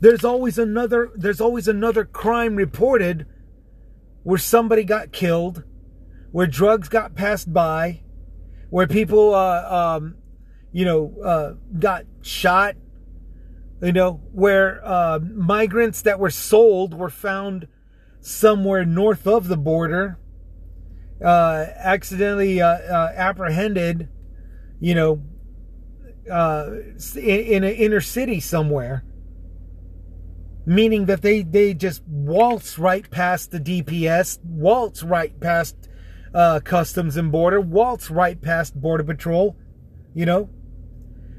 there's 0.00 0.24
always 0.24 0.58
another 0.58 1.10
there's 1.14 1.40
always 1.40 1.68
another 1.68 2.04
crime 2.04 2.56
reported 2.56 3.26
where 4.22 4.38
somebody 4.38 4.84
got 4.84 5.12
killed 5.12 5.64
where 6.32 6.46
drugs 6.46 6.88
got 6.88 7.14
passed 7.14 7.52
by, 7.52 8.02
where 8.70 8.86
people, 8.86 9.34
uh, 9.34 9.96
um, 9.96 10.16
you 10.72 10.84
know, 10.84 11.14
uh, 11.24 11.54
got 11.78 12.04
shot, 12.22 12.76
you 13.82 13.92
know, 13.92 14.20
where 14.32 14.80
uh, 14.84 15.18
migrants 15.18 16.02
that 16.02 16.18
were 16.18 16.30
sold 16.30 16.94
were 16.94 17.10
found 17.10 17.68
somewhere 18.20 18.84
north 18.84 19.26
of 19.26 19.48
the 19.48 19.56
border, 19.56 20.18
uh, 21.24 21.66
accidentally 21.76 22.60
uh, 22.60 22.68
uh, 22.68 23.12
apprehended, 23.14 24.08
you 24.80 24.94
know, 24.94 25.22
in, 26.26 27.22
in 27.22 27.64
an 27.64 27.74
inner 27.74 28.00
city 28.00 28.40
somewhere. 28.40 29.04
Meaning 30.68 31.06
that 31.06 31.22
they 31.22 31.42
they 31.42 31.74
just 31.74 32.02
waltz 32.08 32.76
right 32.76 33.08
past 33.08 33.52
the 33.52 33.60
DPS, 33.60 34.40
waltz 34.42 35.04
right 35.04 35.38
past 35.38 35.85
uh, 36.36 36.60
Customs 36.60 37.16
and 37.16 37.32
Border, 37.32 37.62
waltz 37.62 38.10
right 38.10 38.40
past 38.40 38.78
Border 38.78 39.04
Patrol. 39.04 39.56
You 40.14 40.26
know, 40.26 40.50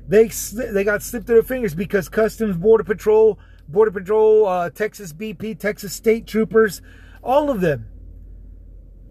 they 0.08 0.27
they 0.27 0.84
got 0.84 1.04
slipped 1.04 1.27
through 1.27 1.36
their 1.36 1.44
fingers 1.44 1.75
because 1.75 2.10
Customs, 2.10 2.58
Border 2.58 2.84
Patrol, 2.84 3.38
Border 3.68 3.92
Patrol, 3.92 4.48
uh, 4.48 4.70
Texas 4.72 5.13
BP, 5.13 5.60
Texas 5.60 5.94
State 5.94 6.25
Troopers, 6.25 6.82
all 7.22 7.51
of 7.51 7.62
them, 7.62 7.86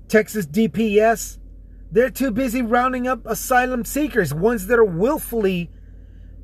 Texas 0.08 0.44
DPS, 0.44 1.38
they're 1.92 2.10
too 2.10 2.32
busy 2.32 2.62
rounding 2.62 3.06
up 3.06 3.24
asylum 3.24 3.84
seekers, 3.84 4.34
ones 4.34 4.66
that 4.66 4.80
are 4.80 4.84
willfully 4.84 5.70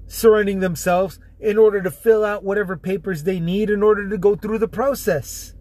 surrendering 0.07 0.61
themselves 0.61 1.19
in 1.41 1.59
order 1.59 1.83
to 1.83 1.91
fill 1.91 2.25
out 2.25 2.45
whatever 2.45 2.77
papers 2.77 3.25
they 3.25 3.41
need 3.41 3.71
in 3.71 3.83
order 3.83 4.09
to 4.09 4.19
go 4.19 4.37
through 4.37 4.59
the 4.59 4.69
process. 4.69 5.55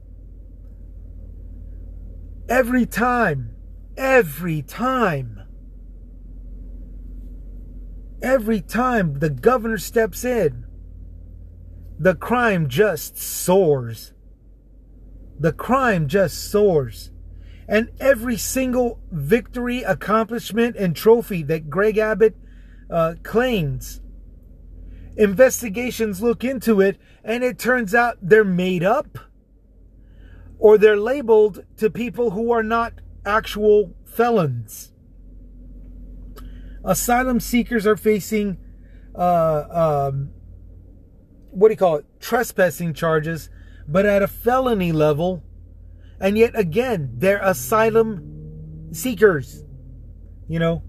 Every 2.48 2.86
time 2.86 3.56
every 3.98 4.62
time. 4.62 5.42
Every 8.22 8.62
time 8.62 9.20
the 9.20 9.30
governor 9.30 9.78
steps 9.78 10.24
in, 10.24 10.66
the 12.00 12.16
crime 12.16 12.68
just 12.68 13.18
soars. 13.18 14.14
The 15.40 15.54
crime 15.54 16.08
just 16.08 16.52
soars. 16.52 17.12
And 17.68 17.90
every 18.00 18.38
single 18.38 19.00
victory, 19.12 19.82
accomplishment, 19.84 20.76
and 20.76 20.96
trophy 20.96 21.42
that 21.44 21.70
Greg 21.70 21.98
Abbott 21.98 22.36
uh, 22.90 23.16
claims, 23.24 24.02
investigations 25.16 26.22
look 26.22 26.44
into 26.44 26.82
it, 26.82 26.98
and 27.24 27.44
it 27.44 27.58
turns 27.58 27.96
out 27.96 28.18
they're 28.22 28.44
made 28.44 28.84
up 28.84 29.18
or 30.62 30.78
they're 30.78 30.98
labeled 30.98 31.66
to 31.78 31.90
people 31.90 32.32
who 32.32 32.52
are 32.52 32.64
not 32.64 32.94
actual 33.26 33.94
felons. 34.06 34.92
Asylum 36.84 37.40
seekers 37.40 37.86
are 37.86 37.98
facing, 37.98 38.58
uh, 39.16 40.10
um, 40.10 40.32
what 41.52 41.68
do 41.68 41.74
you 41.74 41.78
call 41.78 41.98
it? 41.98 42.06
Trespassing 42.20 42.94
charges, 42.94 43.50
but 43.88 44.06
at 44.06 44.24
a 44.24 44.28
felony 44.28 44.92
level. 44.92 45.44
And 46.20 46.38
yet 46.38 46.58
again, 46.58 47.12
they're 47.18 47.42
asylum 47.42 48.90
seekers. 48.92 49.64
You 50.48 50.60
know, 50.60 50.84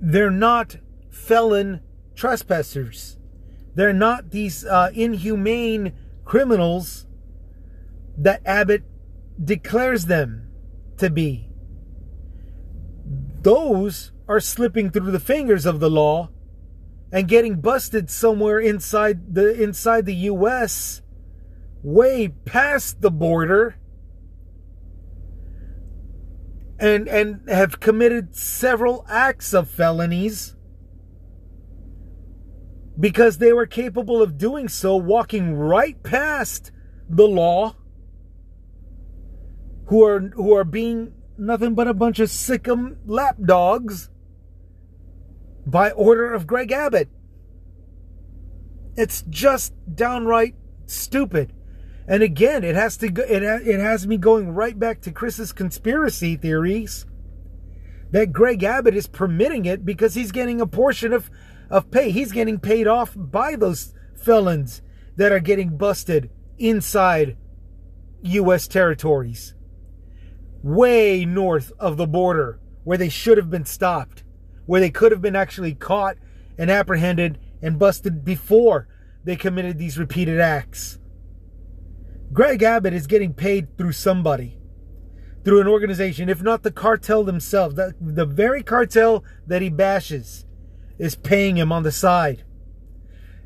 they're 0.00 0.30
not 0.30 0.76
felon 1.10 1.80
trespassers. 2.14 3.18
They're 3.74 3.92
not 3.92 4.30
these 4.30 4.64
uh, 4.64 4.90
inhumane 4.94 5.92
criminals 6.24 7.06
that 8.16 8.40
Abbott 8.44 8.82
declares 9.42 10.06
them 10.06 10.47
to 10.98 11.10
be. 11.10 11.48
Those 13.42 14.12
are 14.28 14.40
slipping 14.40 14.90
through 14.90 15.10
the 15.10 15.20
fingers 15.20 15.64
of 15.64 15.80
the 15.80 15.90
law 15.90 16.30
and 17.10 17.28
getting 17.28 17.60
busted 17.60 18.10
somewhere 18.10 18.60
inside 18.60 19.34
the 19.34 19.60
inside 19.60 20.04
the 20.04 20.14
US 20.14 21.02
way 21.82 22.28
past 22.28 23.00
the 23.00 23.10
border 23.10 23.76
and 26.78 27.08
and 27.08 27.48
have 27.48 27.80
committed 27.80 28.36
several 28.36 29.06
acts 29.08 29.54
of 29.54 29.70
felonies 29.70 30.54
because 32.98 33.38
they 33.38 33.52
were 33.52 33.66
capable 33.66 34.20
of 34.20 34.36
doing 34.36 34.68
so 34.68 34.96
walking 34.96 35.54
right 35.54 36.02
past 36.02 36.70
the 37.08 37.26
law 37.26 37.74
who 39.88 40.04
are 40.04 40.20
who 40.20 40.54
are 40.54 40.64
being 40.64 41.12
nothing 41.36 41.74
but 41.74 41.88
a 41.88 41.94
bunch 41.94 42.18
of 42.18 42.28
sickum 42.28 42.96
lapdogs 43.06 44.10
by 45.66 45.90
order 45.90 46.32
of 46.32 46.46
Greg 46.46 46.72
Abbott. 46.72 47.08
It's 48.96 49.22
just 49.22 49.72
downright 49.92 50.54
stupid. 50.86 51.52
And 52.06 52.22
again, 52.22 52.64
it 52.64 52.74
has 52.74 52.96
to 52.98 53.08
go, 53.08 53.22
it 53.22 53.42
it 53.42 53.80
has 53.80 54.06
me 54.06 54.16
going 54.16 54.50
right 54.54 54.78
back 54.78 55.00
to 55.02 55.12
Chris's 55.12 55.52
conspiracy 55.52 56.36
theories 56.36 57.06
that 58.10 58.32
Greg 58.32 58.62
Abbott 58.62 58.96
is 58.96 59.06
permitting 59.06 59.66
it 59.66 59.84
because 59.84 60.14
he's 60.14 60.32
getting 60.32 60.60
a 60.60 60.66
portion 60.66 61.12
of 61.12 61.30
of 61.70 61.90
pay. 61.90 62.10
He's 62.10 62.32
getting 62.32 62.58
paid 62.58 62.86
off 62.86 63.12
by 63.14 63.56
those 63.56 63.94
felons 64.16 64.82
that 65.16 65.32
are 65.32 65.40
getting 65.40 65.76
busted 65.76 66.30
inside 66.58 67.36
US 68.22 68.66
territories. 68.66 69.54
Way 70.62 71.24
north 71.24 71.72
of 71.78 71.96
the 71.96 72.06
border 72.06 72.58
where 72.84 72.98
they 72.98 73.08
should 73.08 73.38
have 73.38 73.50
been 73.50 73.64
stopped, 73.64 74.24
where 74.66 74.80
they 74.80 74.90
could 74.90 75.12
have 75.12 75.22
been 75.22 75.36
actually 75.36 75.74
caught 75.74 76.16
and 76.56 76.70
apprehended 76.70 77.38
and 77.62 77.78
busted 77.78 78.24
before 78.24 78.88
they 79.24 79.36
committed 79.36 79.78
these 79.78 79.98
repeated 79.98 80.40
acts. 80.40 80.98
Greg 82.32 82.62
Abbott 82.62 82.92
is 82.92 83.06
getting 83.06 83.32
paid 83.32 83.76
through 83.76 83.92
somebody, 83.92 84.58
through 85.44 85.60
an 85.60 85.66
organization, 85.66 86.28
if 86.28 86.42
not 86.42 86.62
the 86.62 86.70
cartel 86.70 87.24
themselves. 87.24 87.74
The, 87.74 87.94
the 88.00 88.26
very 88.26 88.62
cartel 88.62 89.24
that 89.46 89.62
he 89.62 89.70
bashes 89.70 90.44
is 90.98 91.14
paying 91.14 91.56
him 91.56 91.72
on 91.72 91.84
the 91.84 91.92
side. 91.92 92.44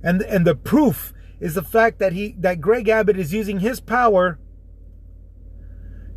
And, 0.02 0.22
and 0.22 0.46
the 0.46 0.54
proof 0.54 1.12
is 1.40 1.54
the 1.54 1.62
fact 1.62 1.98
that 1.98 2.12
he 2.12 2.36
that 2.38 2.60
Greg 2.60 2.88
Abbott 2.88 3.18
is 3.18 3.32
using 3.32 3.60
his 3.60 3.80
power 3.80 4.38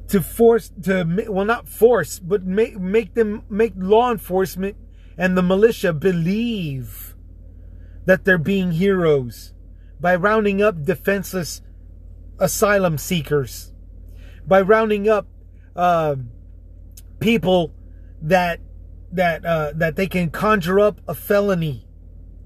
to 0.07 0.21
force 0.21 0.71
to 0.83 1.25
well 1.29 1.45
not 1.45 1.67
force 1.67 2.19
but 2.19 2.43
make 2.43 2.79
make 2.79 3.13
them 3.15 3.43
make 3.49 3.73
law 3.75 4.11
enforcement 4.11 4.77
and 5.17 5.37
the 5.37 5.41
militia 5.41 5.93
believe 5.93 7.15
that 8.05 8.23
they're 8.23 8.37
being 8.37 8.71
heroes 8.71 9.53
by 9.99 10.15
rounding 10.15 10.61
up 10.61 10.83
defenseless 10.83 11.61
asylum 12.39 12.97
seekers, 12.97 13.71
by 14.45 14.61
rounding 14.61 15.07
up 15.09 15.27
uh, 15.75 16.15
people 17.19 17.73
that 18.21 18.59
that 19.11 19.45
uh, 19.45 19.71
that 19.75 19.95
they 19.95 20.07
can 20.07 20.29
conjure 20.29 20.79
up 20.79 21.01
a 21.07 21.15
felony 21.15 21.87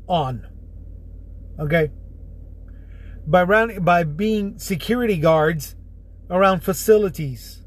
on. 0.07 0.47
Okay. 1.59 1.91
By 3.25 3.43
round 3.43 3.83
by 3.83 4.03
being 4.03 4.57
security 4.57 5.17
guards 5.17 5.75
around 6.29 6.63
facilities, 6.63 7.63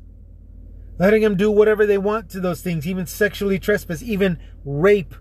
letting 0.98 1.22
them 1.22 1.36
do 1.36 1.50
whatever 1.50 1.86
they 1.86 1.98
want 1.98 2.30
to 2.30 2.40
those 2.40 2.62
things, 2.62 2.86
even 2.86 3.06
sexually 3.06 3.58
trespass, 3.58 4.02
even 4.02 4.38
rape 4.64 5.14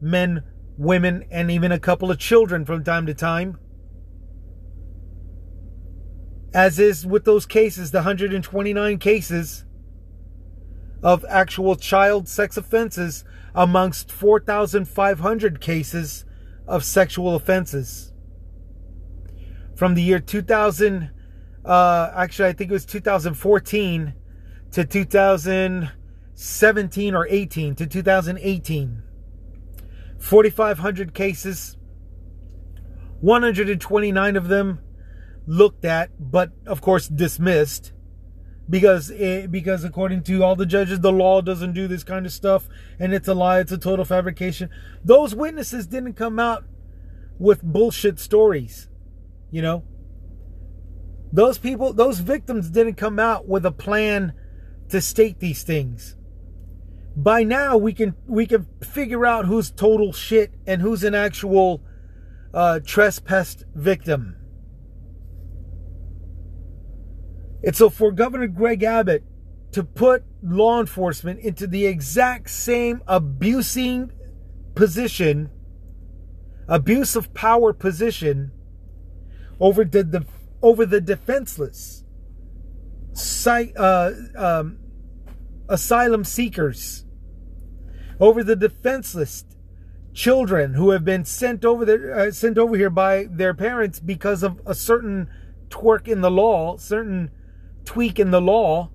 men, 0.00 0.42
women, 0.76 1.24
and 1.30 1.50
even 1.50 1.70
a 1.70 1.78
couple 1.78 2.10
of 2.10 2.18
children 2.18 2.64
from 2.64 2.82
time 2.82 3.06
to 3.06 3.14
time 3.14 3.58
as 6.54 6.78
is 6.78 7.06
with 7.06 7.24
those 7.24 7.46
cases, 7.46 7.90
the 7.90 7.98
129 7.98 8.98
cases 8.98 9.64
of 11.02 11.24
actual 11.28 11.76
child 11.76 12.28
sex 12.28 12.56
offenses 12.56 13.24
amongst 13.54 14.10
4,500 14.12 15.60
cases 15.60 16.24
of 16.66 16.84
sexual 16.84 17.34
offenses. 17.34 18.12
From 19.74 19.94
the 19.94 20.02
year 20.02 20.20
2000, 20.20 21.10
uh, 21.64 22.10
actually, 22.14 22.48
I 22.48 22.52
think 22.52 22.70
it 22.70 22.74
was 22.74 22.84
2014 22.84 24.14
to 24.72 24.84
2017 24.84 27.14
or 27.14 27.26
18 27.28 27.74
to 27.76 27.86
2018. 27.86 29.02
4,500 30.18 31.14
cases, 31.14 31.76
129 33.20 34.36
of 34.36 34.48
them 34.48 34.80
looked 35.46 35.84
at, 35.84 36.10
but 36.18 36.50
of 36.66 36.80
course 36.80 37.08
dismissed 37.08 37.92
because 38.70 39.10
it, 39.10 39.50
because 39.50 39.84
according 39.84 40.22
to 40.22 40.42
all 40.42 40.56
the 40.56 40.66
judges, 40.66 41.00
the 41.00 41.12
law 41.12 41.40
doesn't 41.40 41.72
do 41.72 41.88
this 41.88 42.04
kind 42.04 42.24
of 42.24 42.32
stuff, 42.32 42.68
and 42.98 43.12
it's 43.12 43.28
a 43.28 43.34
lie. 43.34 43.60
It's 43.60 43.72
a 43.72 43.78
total 43.78 44.04
fabrication. 44.04 44.70
Those 45.04 45.34
witnesses 45.34 45.86
didn't 45.86 46.14
come 46.14 46.38
out 46.38 46.64
with 47.38 47.62
bullshit 47.62 48.18
stories, 48.18 48.88
you 49.50 49.62
know. 49.62 49.84
Those 51.32 51.56
people, 51.58 51.92
those 51.92 52.18
victims 52.18 52.68
didn't 52.68 52.94
come 52.94 53.18
out 53.18 53.48
with 53.48 53.64
a 53.64 53.72
plan 53.72 54.34
to 54.90 55.00
state 55.00 55.40
these 55.40 55.62
things. 55.62 56.14
By 57.16 57.42
now, 57.42 57.76
we 57.76 57.92
can 57.92 58.14
we 58.26 58.46
can 58.46 58.66
figure 58.82 59.24
out 59.26 59.46
who's 59.46 59.70
total 59.70 60.12
shit 60.12 60.52
and 60.66 60.82
who's 60.82 61.04
an 61.04 61.14
actual 61.14 61.82
uh, 62.52 62.80
trespass 62.84 63.64
victim. 63.74 64.36
And 67.64 67.76
so 67.76 67.88
for 67.90 68.12
Governor 68.12 68.48
Greg 68.48 68.82
Abbott 68.82 69.24
to 69.72 69.84
put 69.84 70.24
law 70.42 70.80
enforcement 70.80 71.40
into 71.40 71.66
the 71.66 71.86
exact 71.86 72.50
same 72.50 73.02
abusing 73.06 74.12
position, 74.74 75.50
abuse 76.66 77.14
of 77.14 77.32
power 77.32 77.72
position 77.72 78.52
over 79.60 79.84
the, 79.84 80.02
the 80.02 80.26
over 80.62 80.86
the 80.86 81.00
defenseless, 81.00 82.04
uh, 83.46 84.10
um, 84.36 84.78
asylum 85.68 86.24
seekers, 86.24 87.04
over 88.20 88.44
the 88.44 88.56
defenseless 88.56 89.44
children 90.14 90.74
who 90.74 90.90
have 90.90 91.04
been 91.04 91.24
sent 91.24 91.64
over 91.64 91.84
there, 91.84 92.14
uh, 92.14 92.30
sent 92.30 92.58
over 92.58 92.76
here 92.76 92.90
by 92.90 93.26
their 93.30 93.54
parents 93.54 93.98
because 93.98 94.42
of 94.42 94.60
a 94.66 94.74
certain 94.74 95.28
twerk 95.68 96.06
in 96.06 96.20
the 96.20 96.30
law, 96.30 96.76
certain 96.76 97.30
tweak 97.84 98.18
in 98.18 98.30
the 98.30 98.40
law 98.40 98.90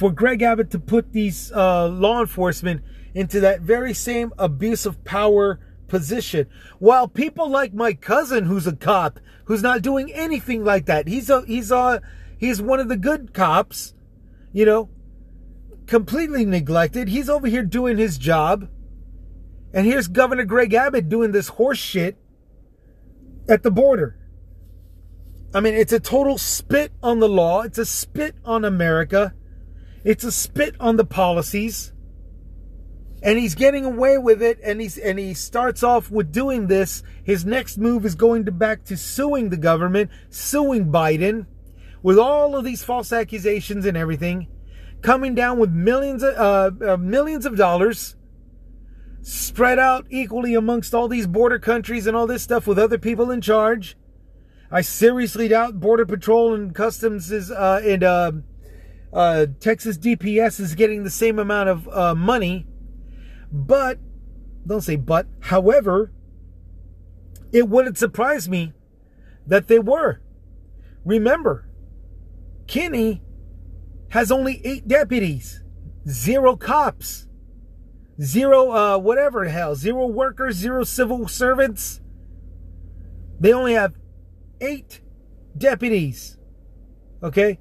for 0.00 0.10
Greg 0.10 0.40
Abbott 0.40 0.70
to 0.70 0.78
put 0.78 1.12
these 1.12 1.52
uh, 1.52 1.86
law 1.86 2.20
enforcement 2.20 2.82
into 3.12 3.38
that 3.40 3.60
very 3.60 3.92
same 3.92 4.32
abuse 4.38 4.86
of 4.86 5.04
power 5.04 5.60
position. 5.90 6.46
While 6.78 7.08
people 7.08 7.50
like 7.50 7.74
my 7.74 7.92
cousin, 7.92 8.44
who's 8.44 8.66
a 8.66 8.74
cop, 8.74 9.20
who's 9.44 9.62
not 9.62 9.82
doing 9.82 10.10
anything 10.12 10.64
like 10.64 10.86
that, 10.86 11.06
he's 11.06 11.28
a 11.28 11.44
he's 11.46 11.70
a 11.70 12.00
he's 12.38 12.62
one 12.62 12.80
of 12.80 12.88
the 12.88 12.96
good 12.96 13.34
cops, 13.34 13.92
you 14.52 14.64
know, 14.64 14.88
completely 15.86 16.46
neglected. 16.46 17.08
He's 17.08 17.28
over 17.28 17.46
here 17.46 17.64
doing 17.64 17.98
his 17.98 18.16
job, 18.16 18.68
and 19.74 19.86
here's 19.86 20.08
Governor 20.08 20.44
Greg 20.44 20.72
Abbott 20.72 21.10
doing 21.10 21.32
this 21.32 21.48
horse 21.48 21.78
shit 21.78 22.16
at 23.48 23.62
the 23.62 23.70
border. 23.70 24.16
I 25.52 25.60
mean, 25.60 25.74
it's 25.74 25.92
a 25.92 26.00
total 26.00 26.38
spit 26.38 26.92
on 27.02 27.18
the 27.18 27.28
law. 27.28 27.62
It's 27.62 27.78
a 27.78 27.84
spit 27.84 28.36
on 28.44 28.64
America. 28.64 29.34
It's 30.04 30.22
a 30.22 30.30
spit 30.30 30.76
on 30.78 30.96
the 30.96 31.04
policies. 31.04 31.92
And 33.22 33.38
he's 33.38 33.54
getting 33.54 33.84
away 33.84 34.16
with 34.16 34.42
it 34.42 34.58
and 34.64 34.80
he's 34.80 34.96
and 34.96 35.18
he 35.18 35.34
starts 35.34 35.82
off 35.82 36.10
with 36.10 36.32
doing 36.32 36.68
this. 36.68 37.02
His 37.22 37.44
next 37.44 37.76
move 37.76 38.06
is 38.06 38.14
going 38.14 38.46
to 38.46 38.52
back 38.52 38.84
to 38.84 38.96
suing 38.96 39.50
the 39.50 39.56
government, 39.56 40.10
suing 40.30 40.90
Biden 40.90 41.46
with 42.02 42.18
all 42.18 42.56
of 42.56 42.64
these 42.64 42.82
false 42.82 43.12
accusations 43.12 43.84
and 43.84 43.96
everything, 43.96 44.48
coming 45.02 45.34
down 45.34 45.58
with 45.58 45.70
millions 45.70 46.22
of 46.22 46.34
uh, 46.82 46.92
uh, 46.92 46.96
millions 46.96 47.44
of 47.44 47.56
dollars 47.56 48.16
spread 49.22 49.78
out 49.78 50.06
equally 50.08 50.54
amongst 50.54 50.94
all 50.94 51.06
these 51.06 51.26
border 51.26 51.58
countries 51.58 52.06
and 52.06 52.16
all 52.16 52.26
this 52.26 52.42
stuff 52.42 52.66
with 52.66 52.78
other 52.78 52.96
people 52.96 53.30
in 53.30 53.42
charge 53.42 53.94
I 54.72 54.82
seriously 54.82 55.48
doubt 55.48 55.80
Border 55.80 56.06
Patrol 56.06 56.54
and 56.54 56.72
Customs 56.72 57.32
is 57.32 57.50
uh, 57.50 57.80
and 57.84 58.04
uh, 58.04 58.32
uh, 59.12 59.46
Texas 59.58 59.98
DPS 59.98 60.60
is 60.60 60.76
getting 60.76 61.02
the 61.02 61.10
same 61.10 61.40
amount 61.40 61.68
of 61.68 61.88
uh, 61.88 62.14
money. 62.14 62.68
But 63.52 63.98
don't 64.66 64.82
say 64.82 64.96
but. 64.96 65.26
However, 65.40 66.12
it 67.52 67.68
wouldn't 67.68 67.98
surprise 67.98 68.48
me 68.48 68.72
that 69.46 69.68
they 69.68 69.78
were. 69.78 70.20
Remember, 71.04 71.68
Kinney 72.66 73.22
has 74.10 74.30
only 74.30 74.60
eight 74.64 74.86
deputies, 74.86 75.62
zero 76.08 76.56
cops, 76.56 77.26
zero 78.22 78.70
uh, 78.70 78.98
whatever 78.98 79.46
hell, 79.46 79.74
zero 79.74 80.06
workers, 80.06 80.56
zero 80.56 80.84
civil 80.84 81.26
servants. 81.26 82.00
They 83.40 83.52
only 83.52 83.72
have 83.72 83.94
eight 84.60 85.00
deputies. 85.56 86.36
Okay? 87.22 87.58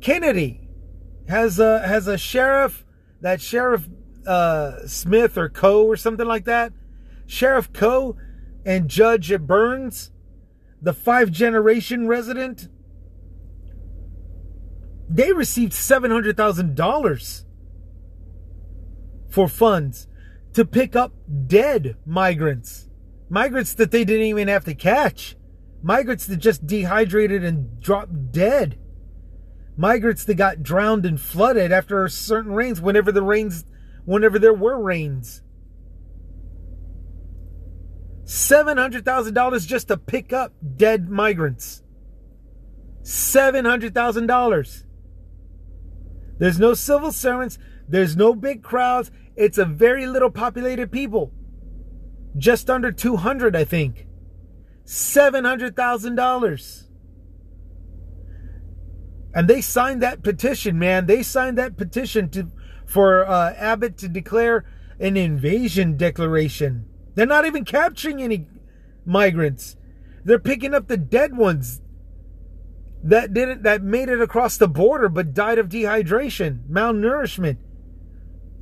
Kenedy 0.00 0.66
has 1.28 1.58
a 1.58 1.86
has 1.86 2.08
a 2.08 2.18
sheriff, 2.18 2.84
that 3.20 3.40
sheriff 3.40 3.88
uh, 4.26 4.86
Smith 4.86 5.36
or 5.36 5.48
Coe 5.48 5.84
or 5.84 5.96
something 5.96 6.26
like 6.26 6.44
that. 6.44 6.72
Sheriff 7.26 7.72
Coe 7.72 8.16
and 8.64 8.88
Judge 8.88 9.36
Burns, 9.40 10.10
the 10.80 10.92
five 10.92 11.30
generation 11.30 12.06
resident, 12.06 12.68
they 15.08 15.32
received 15.32 15.72
$700,000 15.72 17.44
for 19.28 19.48
funds 19.48 20.06
to 20.52 20.64
pick 20.64 20.94
up 20.94 21.12
dead 21.46 21.96
migrants. 22.06 22.88
Migrants 23.28 23.74
that 23.74 23.90
they 23.90 24.04
didn't 24.04 24.26
even 24.26 24.48
have 24.48 24.64
to 24.64 24.74
catch. 24.74 25.36
Migrants 25.82 26.26
that 26.26 26.36
just 26.36 26.66
dehydrated 26.66 27.42
and 27.42 27.80
dropped 27.80 28.30
dead. 28.30 28.78
Migrants 29.76 30.24
that 30.26 30.34
got 30.34 30.62
drowned 30.62 31.06
and 31.06 31.20
flooded 31.20 31.72
after 31.72 32.06
certain 32.08 32.52
rains, 32.52 32.80
whenever 32.80 33.10
the 33.10 33.22
rains, 33.22 33.64
whenever 34.04 34.38
there 34.38 34.54
were 34.54 34.80
rains. 34.80 35.42
$700,000 38.24 39.66
just 39.66 39.88
to 39.88 39.96
pick 39.96 40.32
up 40.32 40.52
dead 40.76 41.08
migrants. 41.08 41.82
$700,000. 43.02 44.84
There's 46.38 46.58
no 46.58 46.72
civil 46.74 47.12
servants. 47.12 47.58
There's 47.88 48.16
no 48.16 48.34
big 48.34 48.62
crowds. 48.62 49.10
It's 49.36 49.58
a 49.58 49.64
very 49.64 50.06
little 50.06 50.30
populated 50.30 50.90
people. 50.90 51.32
Just 52.36 52.70
under 52.70 52.90
200, 52.90 53.54
I 53.54 53.64
think. 53.64 54.06
$700,000. 54.86 56.84
And 59.34 59.48
they 59.48 59.60
signed 59.60 60.02
that 60.02 60.22
petition, 60.22 60.78
man. 60.78 61.06
They 61.06 61.22
signed 61.22 61.58
that 61.58 61.76
petition 61.76 62.28
to 62.30 62.50
for 62.92 63.26
uh, 63.26 63.54
Abbott 63.54 63.96
to 63.96 64.06
declare 64.06 64.66
an 65.00 65.16
invasion 65.16 65.96
declaration. 65.96 66.84
They're 67.14 67.24
not 67.24 67.46
even 67.46 67.64
capturing 67.64 68.22
any 68.22 68.46
migrants. 69.06 69.76
They're 70.26 70.38
picking 70.38 70.74
up 70.74 70.88
the 70.88 70.98
dead 70.98 71.34
ones 71.34 71.80
that 73.02 73.32
didn't 73.32 73.62
that 73.62 73.82
made 73.82 74.10
it 74.10 74.20
across 74.20 74.58
the 74.58 74.68
border 74.68 75.08
but 75.08 75.32
died 75.32 75.58
of 75.58 75.70
dehydration, 75.70 76.68
malnourishment. 76.70 77.56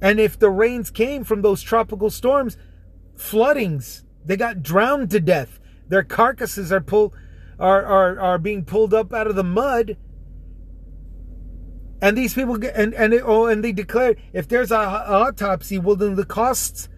And 0.01 0.21
if 0.21 0.39
the 0.39 0.49
rains 0.49 0.93
came 0.93 1.25
from 1.25 1.43
those 1.43 1.61
tropical 1.61 2.09
storms, 2.09 2.57
floodings, 3.17 4.05
they 4.25 4.37
got 4.37 4.63
drowned 4.63 5.11
to 5.11 5.19
death. 5.19 5.59
Their 5.89 6.05
carcasses 6.05 6.71
are 6.71 6.81
pulled 6.81 7.15
are 7.59 7.85
are, 7.85 8.21
are 8.21 8.39
being 8.39 8.65
pulled 8.65 8.95
up 8.95 9.13
out 9.13 9.27
of 9.27 9.35
the 9.35 9.43
mud. 9.43 9.97
And 12.03 12.17
these 12.17 12.35
people 12.35 12.57
get 12.57 12.75
and 12.77 12.95
and 12.95 13.13
it, 13.13 13.23
oh 13.25 13.47
and 13.47 13.63
they 13.63 13.73
declared 13.73 14.21
if 14.33 14.49
there's 14.49 14.71
a, 14.71 14.77
a 14.77 15.27
autopsy, 15.27 15.79
well 15.79 15.97
then 15.97 16.15
the 16.15 16.25
costs 16.25 16.89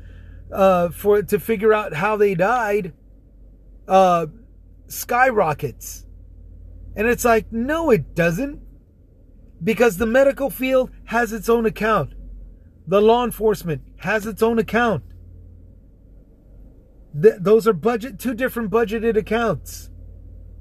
uh, 0.53 0.91
for 0.91 1.23
to 1.23 1.41
figure 1.41 1.73
out 1.73 1.95
how 1.95 2.17
they 2.17 2.35
died 2.35 2.93
uh, 3.89 4.27
skyrockets. 4.87 6.07
And 6.95 7.09
it's 7.09 7.25
like, 7.25 7.51
no, 7.51 7.91
it 7.91 8.15
doesn't. 8.15 8.61
Because 9.63 9.97
the 9.97 10.07
medical 10.07 10.51
field 10.51 10.91
has 11.05 11.33
its 11.33 11.49
own 11.49 11.67
account. 11.67 12.15
The 12.87 13.01
law 13.01 13.25
enforcement 13.25 13.83
has 13.99 14.27
its 14.27 14.43
own 14.43 14.59
account. 14.59 15.05
Th- 17.21 17.37
those 17.39 17.69
are 17.69 17.73
budget, 17.73 18.19
two 18.19 18.35
different 18.35 18.71
budgeted 18.71 19.17
accounts. 19.17 19.89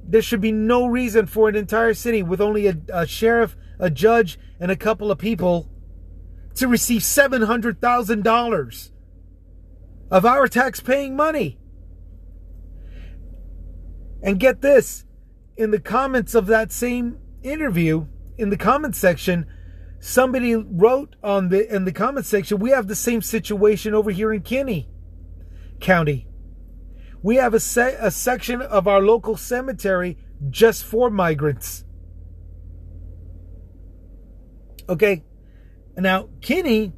There 0.03 0.21
should 0.21 0.41
be 0.41 0.51
no 0.51 0.85
reason 0.85 1.25
for 1.25 1.49
an 1.49 1.55
entire 1.55 1.93
city 1.93 2.21
with 2.21 2.41
only 2.41 2.67
a, 2.67 2.75
a 2.93 3.07
sheriff, 3.07 3.55
a 3.81 3.89
judge, 3.89 4.39
and 4.61 4.71
a 4.71 4.77
couple 4.77 5.11
of 5.11 5.17
people 5.17 5.69
to 6.55 6.67
receive 6.67 7.01
$700,000 7.01 8.91
of 10.11 10.25
our 10.25 10.47
tax 10.47 10.79
paying 10.79 11.15
money. 11.15 11.57
And 14.21 14.39
get 14.39 14.61
this 14.61 15.05
in 15.57 15.71
the 15.71 15.79
comments 15.79 16.35
of 16.35 16.45
that 16.47 16.71
same 16.71 17.17
interview, 17.41 18.05
in 18.37 18.49
the 18.49 18.57
comment 18.57 18.95
section, 18.95 19.47
somebody 19.99 20.55
wrote 20.55 21.15
on 21.23 21.49
the 21.49 21.73
in 21.73 21.85
the 21.85 21.91
comment 21.91 22.25
section, 22.25 22.59
we 22.59 22.69
have 22.71 22.87
the 22.87 22.95
same 22.95 23.21
situation 23.21 23.93
over 23.93 24.11
here 24.11 24.31
in 24.31 24.41
Kinney 24.41 24.89
County. 25.79 26.27
We 27.23 27.35
have 27.35 27.53
a, 27.53 27.59
se- 27.59 27.97
a 27.99 28.09
section 28.09 28.61
of 28.61 28.87
our 28.87 28.99
local 28.99 29.37
cemetery 29.37 30.17
just 30.49 30.83
for 30.83 31.09
migrants. 31.09 31.83
Okay. 34.91 35.23
Now, 35.97 36.27
Kinney 36.41 36.91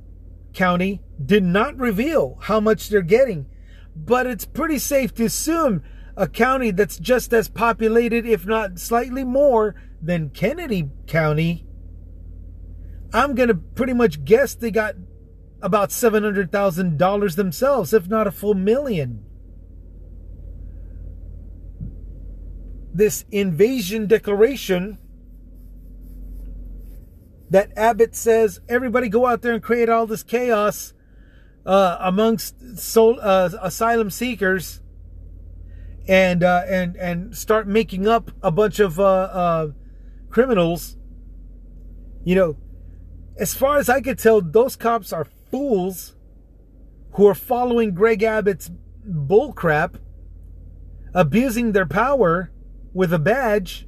County 0.52 1.04
did 1.24 1.44
not 1.44 1.78
reveal 1.78 2.40
how 2.42 2.60
much 2.60 2.90
they're 2.90 3.04
getting, 3.04 3.46
but 3.96 4.26
it's 4.26 4.46
pretty 4.46 4.80
safe 4.80 5.14
to 5.14 5.26
assume 5.26 5.84
a 6.18 6.28
county 6.28 6.72
that's 6.72 6.98
just 6.98 7.32
as 7.34 7.48
populated, 7.48 8.26
if 8.26 8.48
not 8.48 8.80
slightly 8.80 9.24
more, 9.24 9.76
than 10.02 10.32
Kenedy 10.32 10.90
County, 11.06 11.68
I'm 13.14 13.36
going 13.36 13.50
to 13.50 13.56
pretty 13.56 13.94
much 13.94 14.26
guess 14.26 14.56
they 14.56 14.72
got 14.72 14.96
about 15.62 15.90
$700,000 15.90 17.36
themselves, 17.36 17.94
if 17.94 18.08
not 18.08 18.26
a 18.26 18.32
full 18.32 18.56
million. 18.56 19.24
This 22.92 23.26
invasion 23.32 24.08
declaration 24.08 24.98
that 27.54 27.72
Abbott 27.78 28.16
says 28.16 28.62
everybody 28.68 29.10
go 29.10 29.28
out 29.28 29.44
there 29.44 29.54
and 29.54 29.62
create 29.62 29.88
all 29.88 30.08
this 30.08 30.24
chaos 30.24 30.92
uh, 31.68 31.98
amongst 32.00 32.80
soul, 32.80 33.20
uh, 33.22 33.52
asylum 33.62 34.10
seekers 34.10 34.82
and 36.08 36.44
uh, 36.44 36.64
and 36.68 36.96
and 36.98 37.38
start 37.38 37.68
making 37.68 38.08
up 38.08 38.32
a 38.42 38.50
bunch 38.50 38.80
of 38.80 39.00
uh, 39.00 39.04
uh, 39.04 39.68
criminals. 40.32 40.98
You 42.24 42.34
know, 42.34 42.58
as 43.38 43.54
far 43.54 43.78
as 43.78 43.88
I 43.88 44.02
could 44.02 44.18
tell, 44.18 44.42
those 44.42 44.76
cops 44.76 45.14
are 45.14 45.28
fools 45.52 46.16
who 47.12 47.28
are 47.28 47.36
following 47.36 47.94
Greg 47.94 48.24
Abbott's 48.24 48.72
bullcrap, 49.08 50.00
abusing 51.14 51.74
their 51.74 51.86
power 51.86 52.52
with 52.96 53.14
a 53.14 53.20
badge. 53.20 53.88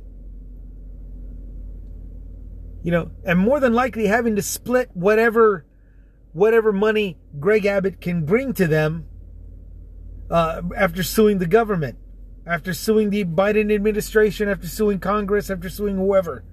You 2.85 2.91
know, 2.91 3.11
and 3.25 3.39
more 3.39 3.59
than 3.59 3.73
likely 3.73 4.05
having 4.05 4.35
to 4.35 4.41
split 4.41 4.91
whatever 4.93 5.65
whatever 6.33 6.71
money 6.71 7.17
Greg 7.39 7.65
Abbott 7.65 7.99
can 7.99 8.25
bring 8.25 8.53
to 8.53 8.67
them 8.67 9.05
uh, 10.29 10.61
after 10.77 11.01
suing 11.01 11.39
the 11.39 11.47
government 11.47 11.97
after 12.45 12.73
suing 12.73 13.09
the 13.09 13.25
Biden 13.25 13.73
administration, 13.73 14.47
after 14.49 14.67
suing 14.67 14.99
Congress, 14.99 15.49
after 15.49 15.69
suing 15.69 15.97
whoever, 15.97 16.43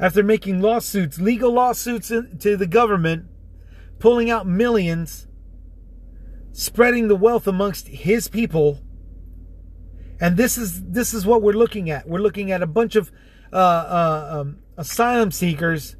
after 0.00 0.22
making 0.22 0.60
lawsuits, 0.60 1.20
legal 1.20 1.52
lawsuits 1.52 2.08
to 2.08 2.56
the 2.56 2.66
government, 2.66 3.26
pulling 3.98 4.30
out 4.30 4.46
millions, 4.46 5.28
spreading 6.52 7.08
the 7.08 7.16
wealth 7.16 7.46
amongst 7.46 7.88
his 7.88 8.28
people. 8.28 8.80
And 10.20 10.36
this 10.36 10.58
is 10.58 10.82
this 10.82 11.14
is 11.14 11.24
what 11.24 11.42
we're 11.42 11.52
looking 11.52 11.90
at. 11.90 12.08
We're 12.08 12.18
looking 12.18 12.50
at 12.50 12.60
a 12.60 12.66
bunch 12.66 12.96
of 12.96 13.12
uh, 13.52 13.56
uh, 13.56 14.40
um, 14.40 14.58
asylum 14.78 15.30
seekers 15.30 15.96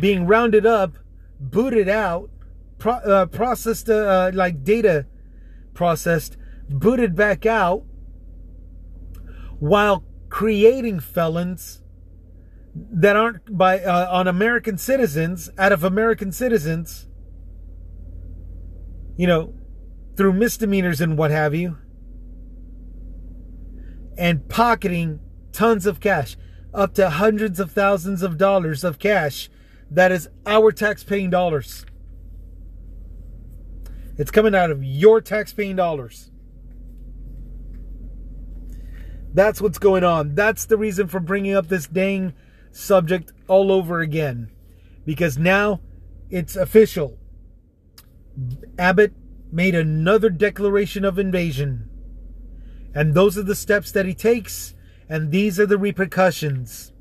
being 0.00 0.26
rounded 0.26 0.66
up, 0.66 0.96
booted 1.38 1.88
out, 1.88 2.30
pro- 2.78 2.94
uh, 2.94 3.26
processed 3.26 3.88
uh, 3.88 4.30
like 4.34 4.64
data 4.64 5.06
processed 5.74 6.36
booted 6.68 7.14
back 7.14 7.46
out 7.46 7.84
while 9.58 10.04
creating 10.28 10.98
felons 11.00 11.82
that 12.74 13.16
aren't 13.16 13.56
by 13.56 13.80
uh, 13.80 14.08
on 14.10 14.26
American 14.26 14.76
citizens 14.76 15.50
out 15.58 15.72
of 15.72 15.84
American 15.84 16.32
citizens 16.32 17.06
you 19.16 19.26
know 19.26 19.54
through 20.16 20.32
misdemeanors 20.32 21.00
and 21.00 21.16
what 21.16 21.30
have 21.30 21.54
you 21.54 21.76
and 24.18 24.48
pocketing 24.48 25.20
tons 25.52 25.86
of 25.86 26.00
cash 26.00 26.36
up 26.74 26.94
to 26.94 27.10
hundreds 27.10 27.58
of 27.60 27.70
thousands 27.70 28.22
of 28.22 28.36
dollars 28.36 28.84
of 28.84 28.98
cash 28.98 29.48
that 29.90 30.12
is 30.12 30.28
our 30.44 30.72
tax 30.72 31.04
paying 31.04 31.30
dollars 31.30 31.86
it's 34.18 34.30
coming 34.30 34.54
out 34.54 34.70
of 34.70 34.82
your 34.82 35.20
tax 35.20 35.52
paying 35.52 35.76
dollars 35.76 36.30
that's 39.36 39.60
what's 39.60 39.78
going 39.78 40.02
on. 40.02 40.34
That's 40.34 40.64
the 40.64 40.78
reason 40.78 41.08
for 41.08 41.20
bringing 41.20 41.52
up 41.52 41.68
this 41.68 41.86
dang 41.86 42.32
subject 42.72 43.34
all 43.46 43.70
over 43.70 44.00
again. 44.00 44.50
Because 45.04 45.36
now 45.36 45.82
it's 46.30 46.56
official. 46.56 47.18
Abbott 48.78 49.12
made 49.52 49.74
another 49.74 50.30
declaration 50.30 51.04
of 51.04 51.18
invasion. 51.18 51.90
And 52.94 53.12
those 53.12 53.36
are 53.36 53.42
the 53.42 53.54
steps 53.54 53.92
that 53.92 54.06
he 54.06 54.14
takes, 54.14 54.74
and 55.08 55.30
these 55.30 55.58
are 55.60 55.66
the 55.66 55.78
repercussions. 55.78 56.92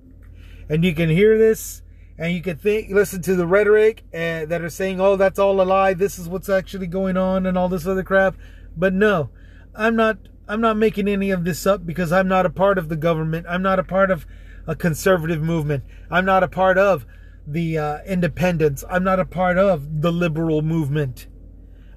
and 0.70 0.84
you 0.84 0.94
can 0.94 1.10
hear 1.10 1.38
this 1.38 1.82
and 2.18 2.34
you 2.34 2.42
can 2.42 2.58
think 2.58 2.90
listen 2.90 3.22
to 3.22 3.36
the 3.36 3.46
rhetoric 3.46 4.04
and, 4.14 4.50
that 4.50 4.62
are 4.62 4.70
saying 4.70 5.00
oh 5.00 5.16
that's 5.16 5.40
all 5.40 5.62
a 5.62 5.64
lie. 5.64 5.94
This 5.94 6.18
is 6.18 6.30
what's 6.30 6.50
actually 6.50 6.88
going 6.88 7.18
on 7.18 7.46
and 7.46 7.58
all 7.58 7.70
this 7.70 7.88
other 7.88 8.04
crap. 8.04 8.36
But 8.76 8.94
no 8.94 9.30
i'm 9.78 9.96
not 9.96 10.18
i'm 10.48 10.62
not 10.62 10.78
making 10.78 11.08
any 11.08 11.32
of 11.32 11.44
this 11.44 11.66
up 11.66 11.86
because 11.86 12.14
i'm 12.14 12.30
not 12.30 12.46
a 12.46 12.50
part 12.50 12.78
of 12.78 12.90
the 12.90 12.96
government. 12.96 13.46
I'm 13.50 13.62
not 13.62 13.80
a 13.80 13.84
part 13.84 14.12
of 14.12 14.26
a 14.68 14.76
conservative 14.76 15.42
movement. 15.42 15.84
I'm 16.10 16.26
not 16.26 16.44
a 16.44 16.48
part 16.48 16.78
of 16.78 17.06
the 17.48 17.78
uh, 17.78 17.98
independents. 18.06 18.84
I'm 18.90 19.04
not 19.04 19.20
a 19.20 19.26
part 19.26 19.58
of 19.58 20.02
the 20.02 20.12
liberal 20.12 20.62
movement. 20.62 21.28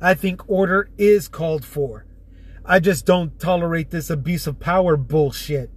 I 0.00 0.14
think 0.14 0.48
order 0.48 0.90
is 0.98 1.28
called 1.28 1.64
for. 1.64 2.06
I 2.64 2.80
just 2.80 3.06
don't 3.06 3.38
tolerate 3.40 3.90
this 3.90 4.10
abuse 4.10 4.46
of 4.46 4.60
power 4.60 4.96
bullshit 4.96 5.70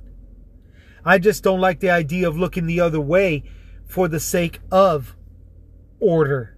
i 1.06 1.18
just 1.18 1.44
don't 1.44 1.60
like 1.60 1.80
the 1.80 1.90
idea 1.90 2.28
of 2.28 2.38
looking 2.38 2.66
the 2.66 2.80
other 2.80 3.02
way 3.02 3.44
for 3.92 4.08
the 4.08 4.20
sake 4.20 4.60
of 4.72 5.16
order. 6.02 6.58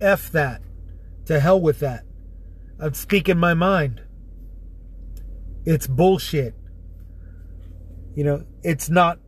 F 0.00 0.30
that. 0.32 0.62
To 1.26 1.40
hell 1.40 1.60
with 1.60 1.80
that. 1.80 2.04
I'm 2.78 2.94
speaking 2.94 3.38
my 3.38 3.54
mind. 3.54 4.02
It's 5.64 5.86
bullshit. 5.86 6.54
You 8.14 8.24
know, 8.24 8.44
it's 8.62 8.88
not 8.88 9.18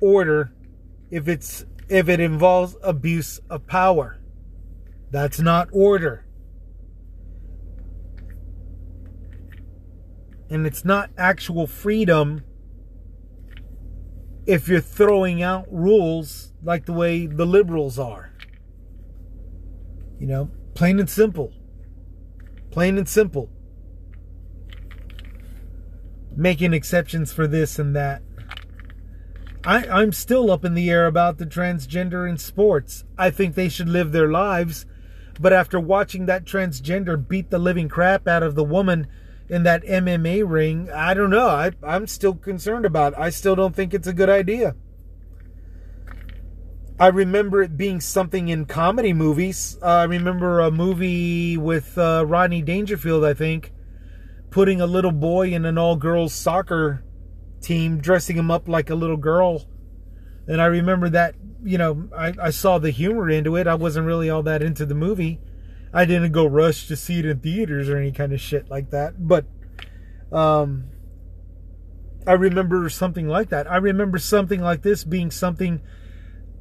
order 0.00 0.52
if 1.10 1.28
it's 1.28 1.64
if 1.88 2.08
it 2.08 2.20
involves 2.20 2.76
abuse 2.82 3.40
of 3.50 3.66
power. 3.66 4.20
That's 5.10 5.40
not 5.40 5.68
order. 5.72 6.25
And 10.48 10.66
it's 10.66 10.84
not 10.84 11.10
actual 11.16 11.66
freedom 11.66 12.44
if 14.46 14.68
you're 14.68 14.80
throwing 14.80 15.42
out 15.42 15.66
rules 15.70 16.52
like 16.62 16.86
the 16.86 16.92
way 16.92 17.26
the 17.26 17.44
liberals 17.44 17.98
are. 17.98 18.32
You 20.18 20.26
know, 20.26 20.50
plain 20.74 21.00
and 21.00 21.10
simple. 21.10 21.52
Plain 22.70 22.96
and 22.96 23.08
simple. 23.08 23.50
Making 26.36 26.72
exceptions 26.72 27.32
for 27.32 27.46
this 27.46 27.78
and 27.78 27.94
that. 27.96 28.22
I, 29.64 29.84
I'm 29.88 30.12
still 30.12 30.52
up 30.52 30.64
in 30.64 30.74
the 30.74 30.88
air 30.90 31.06
about 31.06 31.38
the 31.38 31.46
transgender 31.46 32.28
in 32.28 32.38
sports. 32.38 33.04
I 33.18 33.30
think 33.30 33.54
they 33.54 33.68
should 33.68 33.88
live 33.88 34.12
their 34.12 34.30
lives. 34.30 34.86
But 35.40 35.52
after 35.52 35.80
watching 35.80 36.26
that 36.26 36.44
transgender 36.44 37.16
beat 37.26 37.50
the 37.50 37.58
living 37.58 37.88
crap 37.88 38.28
out 38.28 38.44
of 38.44 38.54
the 38.54 38.64
woman 38.64 39.08
in 39.48 39.62
that 39.62 39.84
MMA 39.84 40.48
ring, 40.48 40.90
I 40.90 41.14
don't 41.14 41.30
know. 41.30 41.48
I, 41.48 41.72
I'm 41.82 42.06
still 42.06 42.34
concerned 42.34 42.84
about 42.84 43.12
it. 43.12 43.18
I 43.18 43.30
still 43.30 43.54
don't 43.54 43.74
think 43.74 43.94
it's 43.94 44.06
a 44.06 44.12
good 44.12 44.30
idea. 44.30 44.74
I 46.98 47.08
remember 47.08 47.62
it 47.62 47.76
being 47.76 48.00
something 48.00 48.48
in 48.48 48.64
comedy 48.64 49.12
movies. 49.12 49.76
Uh, 49.82 49.86
I 49.86 50.04
remember 50.04 50.60
a 50.60 50.70
movie 50.70 51.58
with 51.58 51.96
uh, 51.98 52.24
Rodney 52.26 52.62
Dangerfield, 52.62 53.22
I 53.22 53.34
think, 53.34 53.72
putting 54.50 54.80
a 54.80 54.86
little 54.86 55.12
boy 55.12 55.52
in 55.52 55.66
an 55.66 55.76
all 55.76 55.96
girls 55.96 56.32
soccer 56.32 57.04
team, 57.60 57.98
dressing 57.98 58.38
him 58.38 58.50
up 58.50 58.66
like 58.66 58.88
a 58.88 58.94
little 58.94 59.18
girl. 59.18 59.66
And 60.48 60.60
I 60.60 60.66
remember 60.66 61.10
that, 61.10 61.34
you 61.62 61.76
know, 61.76 62.08
I, 62.16 62.32
I 62.40 62.50
saw 62.50 62.78
the 62.78 62.90
humor 62.90 63.28
into 63.28 63.56
it. 63.56 63.66
I 63.66 63.74
wasn't 63.74 64.06
really 64.06 64.30
all 64.30 64.42
that 64.44 64.62
into 64.62 64.86
the 64.86 64.94
movie. 64.94 65.38
I 65.96 66.04
didn't 66.04 66.32
go 66.32 66.44
rush 66.44 66.88
to 66.88 66.94
see 66.94 67.20
it 67.20 67.24
in 67.24 67.40
theaters 67.40 67.88
or 67.88 67.96
any 67.96 68.12
kind 68.12 68.34
of 68.34 68.38
shit 68.38 68.68
like 68.68 68.90
that. 68.90 69.26
But 69.26 69.46
um, 70.30 70.88
I 72.26 72.32
remember 72.32 72.86
something 72.90 73.26
like 73.26 73.48
that. 73.48 73.66
I 73.70 73.78
remember 73.78 74.18
something 74.18 74.60
like 74.60 74.82
this 74.82 75.04
being 75.04 75.30
something 75.30 75.80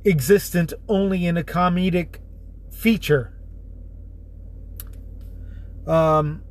existent 0.05 0.71
only 0.87 1.25
in 1.25 1.35
a 1.35 1.43
comedic 1.43 2.19
feature. 2.71 3.33
Um, 5.85 6.41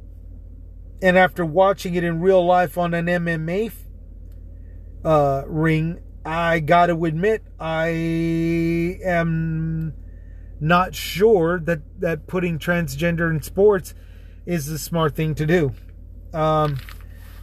and 1.01 1.17
after 1.17 1.43
watching 1.43 1.95
it 1.95 2.05
in 2.05 2.21
real 2.21 2.45
life 2.45 2.77
on 2.77 2.93
an 2.93 3.07
MMA 3.07 3.73
uh, 5.03 5.45
ring, 5.47 6.01
I 6.23 6.61
got 6.61 6.89
to 6.89 7.03
admit 7.07 7.45
I 7.59 8.99
am 9.03 9.95
not 10.65 10.95
sure 10.95 11.61
that 11.61 11.81
that 12.01 12.27
putting 12.27 12.59
transgender 12.59 13.31
in 13.31 13.43
sports 13.43 13.95
is 14.47 14.67
the 14.67 14.79
smart 14.79 15.15
thing 15.15 15.35
to 15.35 15.47
do. 15.47 15.75
Um, 16.33 16.79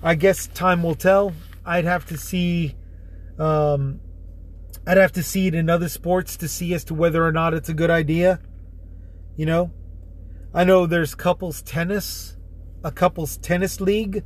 I 0.01 0.15
guess 0.15 0.47
time 0.47 0.81
will 0.81 0.95
tell. 0.95 1.34
I'd 1.63 1.86
have 1.86 2.05
to 2.07 2.17
see. 2.17 2.75
Um, 3.38 4.01
I'd 4.86 4.97
have 4.97 5.12
to 5.13 5.23
see 5.23 5.47
it 5.47 5.53
in 5.53 5.69
other 5.69 5.88
sports 5.88 6.36
to 6.38 6.47
see 6.47 6.73
as 6.73 6.84
to 6.86 6.95
whether 6.95 7.23
or 7.23 7.31
not 7.31 7.53
it's 7.53 7.69
a 7.69 7.73
good 7.75 7.91
idea. 7.91 8.39
You 9.38 9.45
know, 9.45 9.71
I 10.53 10.63
know 10.63 10.88
there's 10.88 11.13
couples 11.13 11.62
tennis, 11.62 12.36
a 12.84 12.91
couples 12.91 13.38
tennis 13.38 13.79
league, 13.79 14.23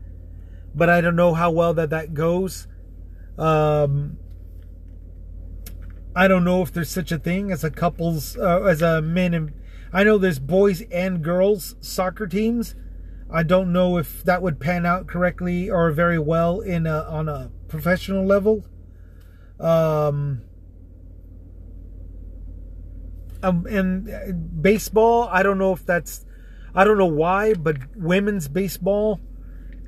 but 0.73 0.89
I 0.89 1.01
don't 1.01 1.17
know 1.17 1.34
how 1.34 1.51
well 1.51 1.73
that 1.73 1.89
that 1.89 2.13
goes. 2.13 2.67
Um, 3.38 4.17
I 6.15 6.28
don't 6.28 6.43
know 6.43 6.62
if 6.62 6.71
there's 6.71 6.89
such 6.89 7.12
a 7.12 7.19
thing 7.19 7.51
as 7.51 7.63
a 7.63 7.69
couples, 7.69 8.38
uh, 8.38 8.62
as 8.63 8.82
a 8.82 9.01
men 9.01 9.34
and 9.34 9.54
I 9.91 10.04
know 10.04 10.17
there's 10.17 10.39
boys 10.39 10.82
and 10.91 11.23
girls 11.23 11.75
soccer 11.80 12.28
teams. 12.28 12.75
I 13.32 13.43
don't 13.43 13.71
know 13.71 13.97
if 13.97 14.23
that 14.23 14.41
would 14.41 14.60
pan 14.60 14.86
out 14.86 15.08
correctly 15.08 15.69
or 15.69 15.91
very 15.91 16.19
well 16.19 16.60
in 16.60 16.86
a, 16.86 17.04
on 17.04 17.30
a 17.30 17.49
professional 17.67 18.25
level. 18.25 18.65
Um, 19.60 20.41
um, 23.41 23.65
and 23.67 24.10
uh, 24.10 24.32
baseball, 24.34 25.30
I 25.32 25.43
don't 25.43 25.58
know 25.58 25.71
if 25.71 25.86
that's, 25.86 26.25
I 26.73 26.84
don't 26.84 26.97
know 26.97 27.06
why, 27.06 27.54
but 27.54 27.78
women's 27.95 28.47
baseball, 28.47 29.21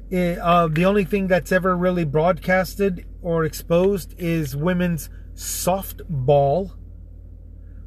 it, 0.09 0.37
eh, 0.37 0.41
uh, 0.41 0.67
the 0.67 0.85
only 0.85 1.03
thing 1.03 1.27
that's 1.27 1.51
ever 1.51 1.75
really 1.75 2.05
broadcasted 2.05 3.05
or 3.21 3.43
exposed 3.43 4.13
is 4.17 4.55
women's 4.55 5.09
softball, 5.37 6.71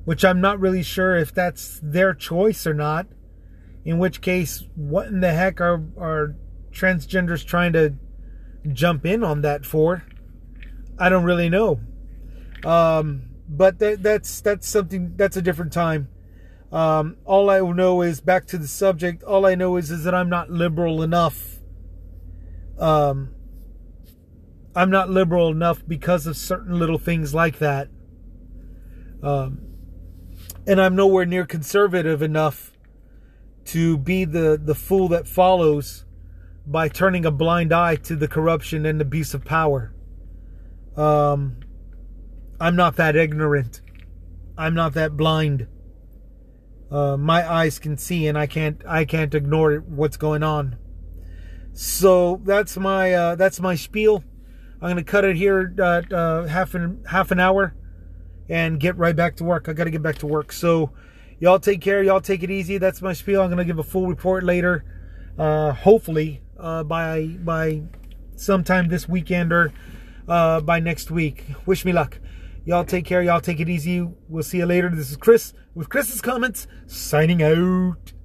which 0.05 0.25
I'm 0.25 0.41
not 0.41 0.59
really 0.59 0.83
sure 0.83 1.17
if 1.17 1.35
that's 1.35 1.81
their 1.83 2.15
choice 2.15 2.67
or 2.67 2.75
not. 2.75 3.07
In 3.85 3.99
which 3.99 4.21
case, 4.21 4.65
what 4.75 5.09
in 5.09 5.21
the 5.21 5.33
heck 5.33 5.61
are 5.61 5.83
are 5.99 6.37
transgenders 6.71 7.45
trying 7.45 7.73
to 7.73 7.95
jump 8.73 9.05
in 9.05 9.25
on 9.25 9.43
that 9.43 9.67
for? 9.67 10.05
I 10.99 11.09
don't 11.09 11.25
really 11.25 11.49
know. 11.49 11.81
Um, 12.65 13.31
but 13.49 13.79
that, 13.79 14.03
that's 14.03 14.41
that's 14.41 14.69
something 14.69 15.15
that's 15.17 15.37
a 15.37 15.43
different 15.43 15.73
time. 15.73 16.09
Um, 16.71 17.17
all 17.25 17.51
I 17.51 17.61
know 17.61 18.03
is 18.03 18.21
back 18.21 18.47
to 18.49 18.59
the 18.59 18.69
subject. 18.69 19.23
All 19.25 19.45
I 19.45 19.55
know 19.55 19.77
is 19.77 19.91
is 19.91 20.05
that 20.05 20.15
I'm 20.15 20.29
not 20.29 20.51
liberal 20.51 21.03
enough. 21.03 21.59
Um, 22.79 23.35
I'm 24.75 24.91
not 24.91 25.11
liberal 25.11 25.49
enough 25.49 25.83
because 25.87 26.27
of 26.27 26.37
certain 26.37 26.79
little 26.79 26.99
things 26.99 27.35
like 27.35 27.59
that. 27.59 27.89
Um, 29.23 29.63
and 30.67 30.81
I'm 30.81 30.95
nowhere 30.95 31.27
near 31.27 31.45
conservative 31.45 32.23
enough 32.23 32.73
to 33.67 33.99
be 33.99 34.25
the, 34.25 34.61
the 34.63 34.75
fool 34.75 35.09
that 35.09 35.27
follows 35.27 36.05
by 36.67 36.89
turning 36.89 37.27
a 37.27 37.31
blind 37.31 37.73
eye 37.73 37.97
to 37.97 38.15
the 38.15 38.29
corruption 38.29 38.87
and 38.87 39.01
abuse 39.01 39.35
of 39.35 39.45
power. 39.45 39.93
Um, 40.97 41.57
I'm 42.61 42.77
not 42.77 42.97
that 42.97 43.17
ignorant. 43.17 43.81
I'm 44.57 44.75
not 44.75 44.95
that 44.95 45.17
blind. 45.17 45.67
Uh, 46.91 47.17
my 47.17 47.51
eyes 47.51 47.79
can 47.79 47.97
see, 47.97 48.27
and 48.27 48.37
I 48.37 48.47
can't. 48.47 48.83
I 48.87 49.05
can't 49.05 49.35
ignore 49.35 49.77
what's 49.77 50.17
going 50.17 50.43
on. 50.43 50.77
So 51.73 52.41
that's 52.45 52.77
my 52.77 53.13
uh, 53.15 53.35
that's 53.37 53.61
my 53.61 53.77
spiel. 53.77 54.25
I'm 54.83 54.91
gonna 54.91 55.05
cut 55.05 55.25
it 55.25 55.37
here 55.37 55.75
at 55.79 56.13
uh, 56.13 56.45
half 56.45 56.75
an 56.75 57.05
half 57.09 57.31
an 57.31 57.41
hour, 57.41 57.75
and 58.49 58.81
get 58.81 58.97
right 58.97 59.15
back 59.15 59.37
to 59.37 59.45
work. 59.45 59.69
I 59.69 59.73
gotta 59.73 59.91
get 59.91 60.03
back 60.03 60.19
to 60.19 60.27
work. 60.27 60.53
So, 60.53 60.91
y'all 61.39 61.59
take 61.59 61.81
care. 61.81 62.03
Y'all 62.03 62.21
take 62.21 62.43
it 62.43 62.51
easy. 62.51 62.79
That's 62.79 63.03
my 63.03 63.13
spiel. 63.13 63.43
I'm 63.43 63.51
gonna 63.51 63.65
give 63.65 63.79
a 63.79 63.83
full 63.83 64.07
report 64.07 64.43
later. 64.43 64.85
Uh, 65.39 65.73
hopefully 65.73 66.43
uh, 66.59 66.83
by 66.85 67.27
by 67.27 67.83
sometime 68.37 68.89
this 68.89 69.09
weekend 69.09 69.53
or 69.53 69.73
uh, 70.29 70.61
by 70.61 70.81
next 70.81 71.11
week. 71.11 71.45
Wish 71.67 71.85
me 71.85 71.93
luck. 71.93 72.19
Y'all 72.65 72.85
take 72.85 73.05
care. 73.05 73.23
Y'all 73.23 73.41
take 73.41 73.61
it 73.61 73.69
easy. 73.69 74.07
We'll 74.29 74.43
see 74.43 74.59
you 74.59 74.67
later. 74.67 74.89
This 74.91 75.11
is 75.11 75.17
Chris 75.17 75.53
with 75.75 75.89
Chris's 75.89 76.21
comments. 76.21 76.67
Signing 76.87 77.43
out. 77.43 78.20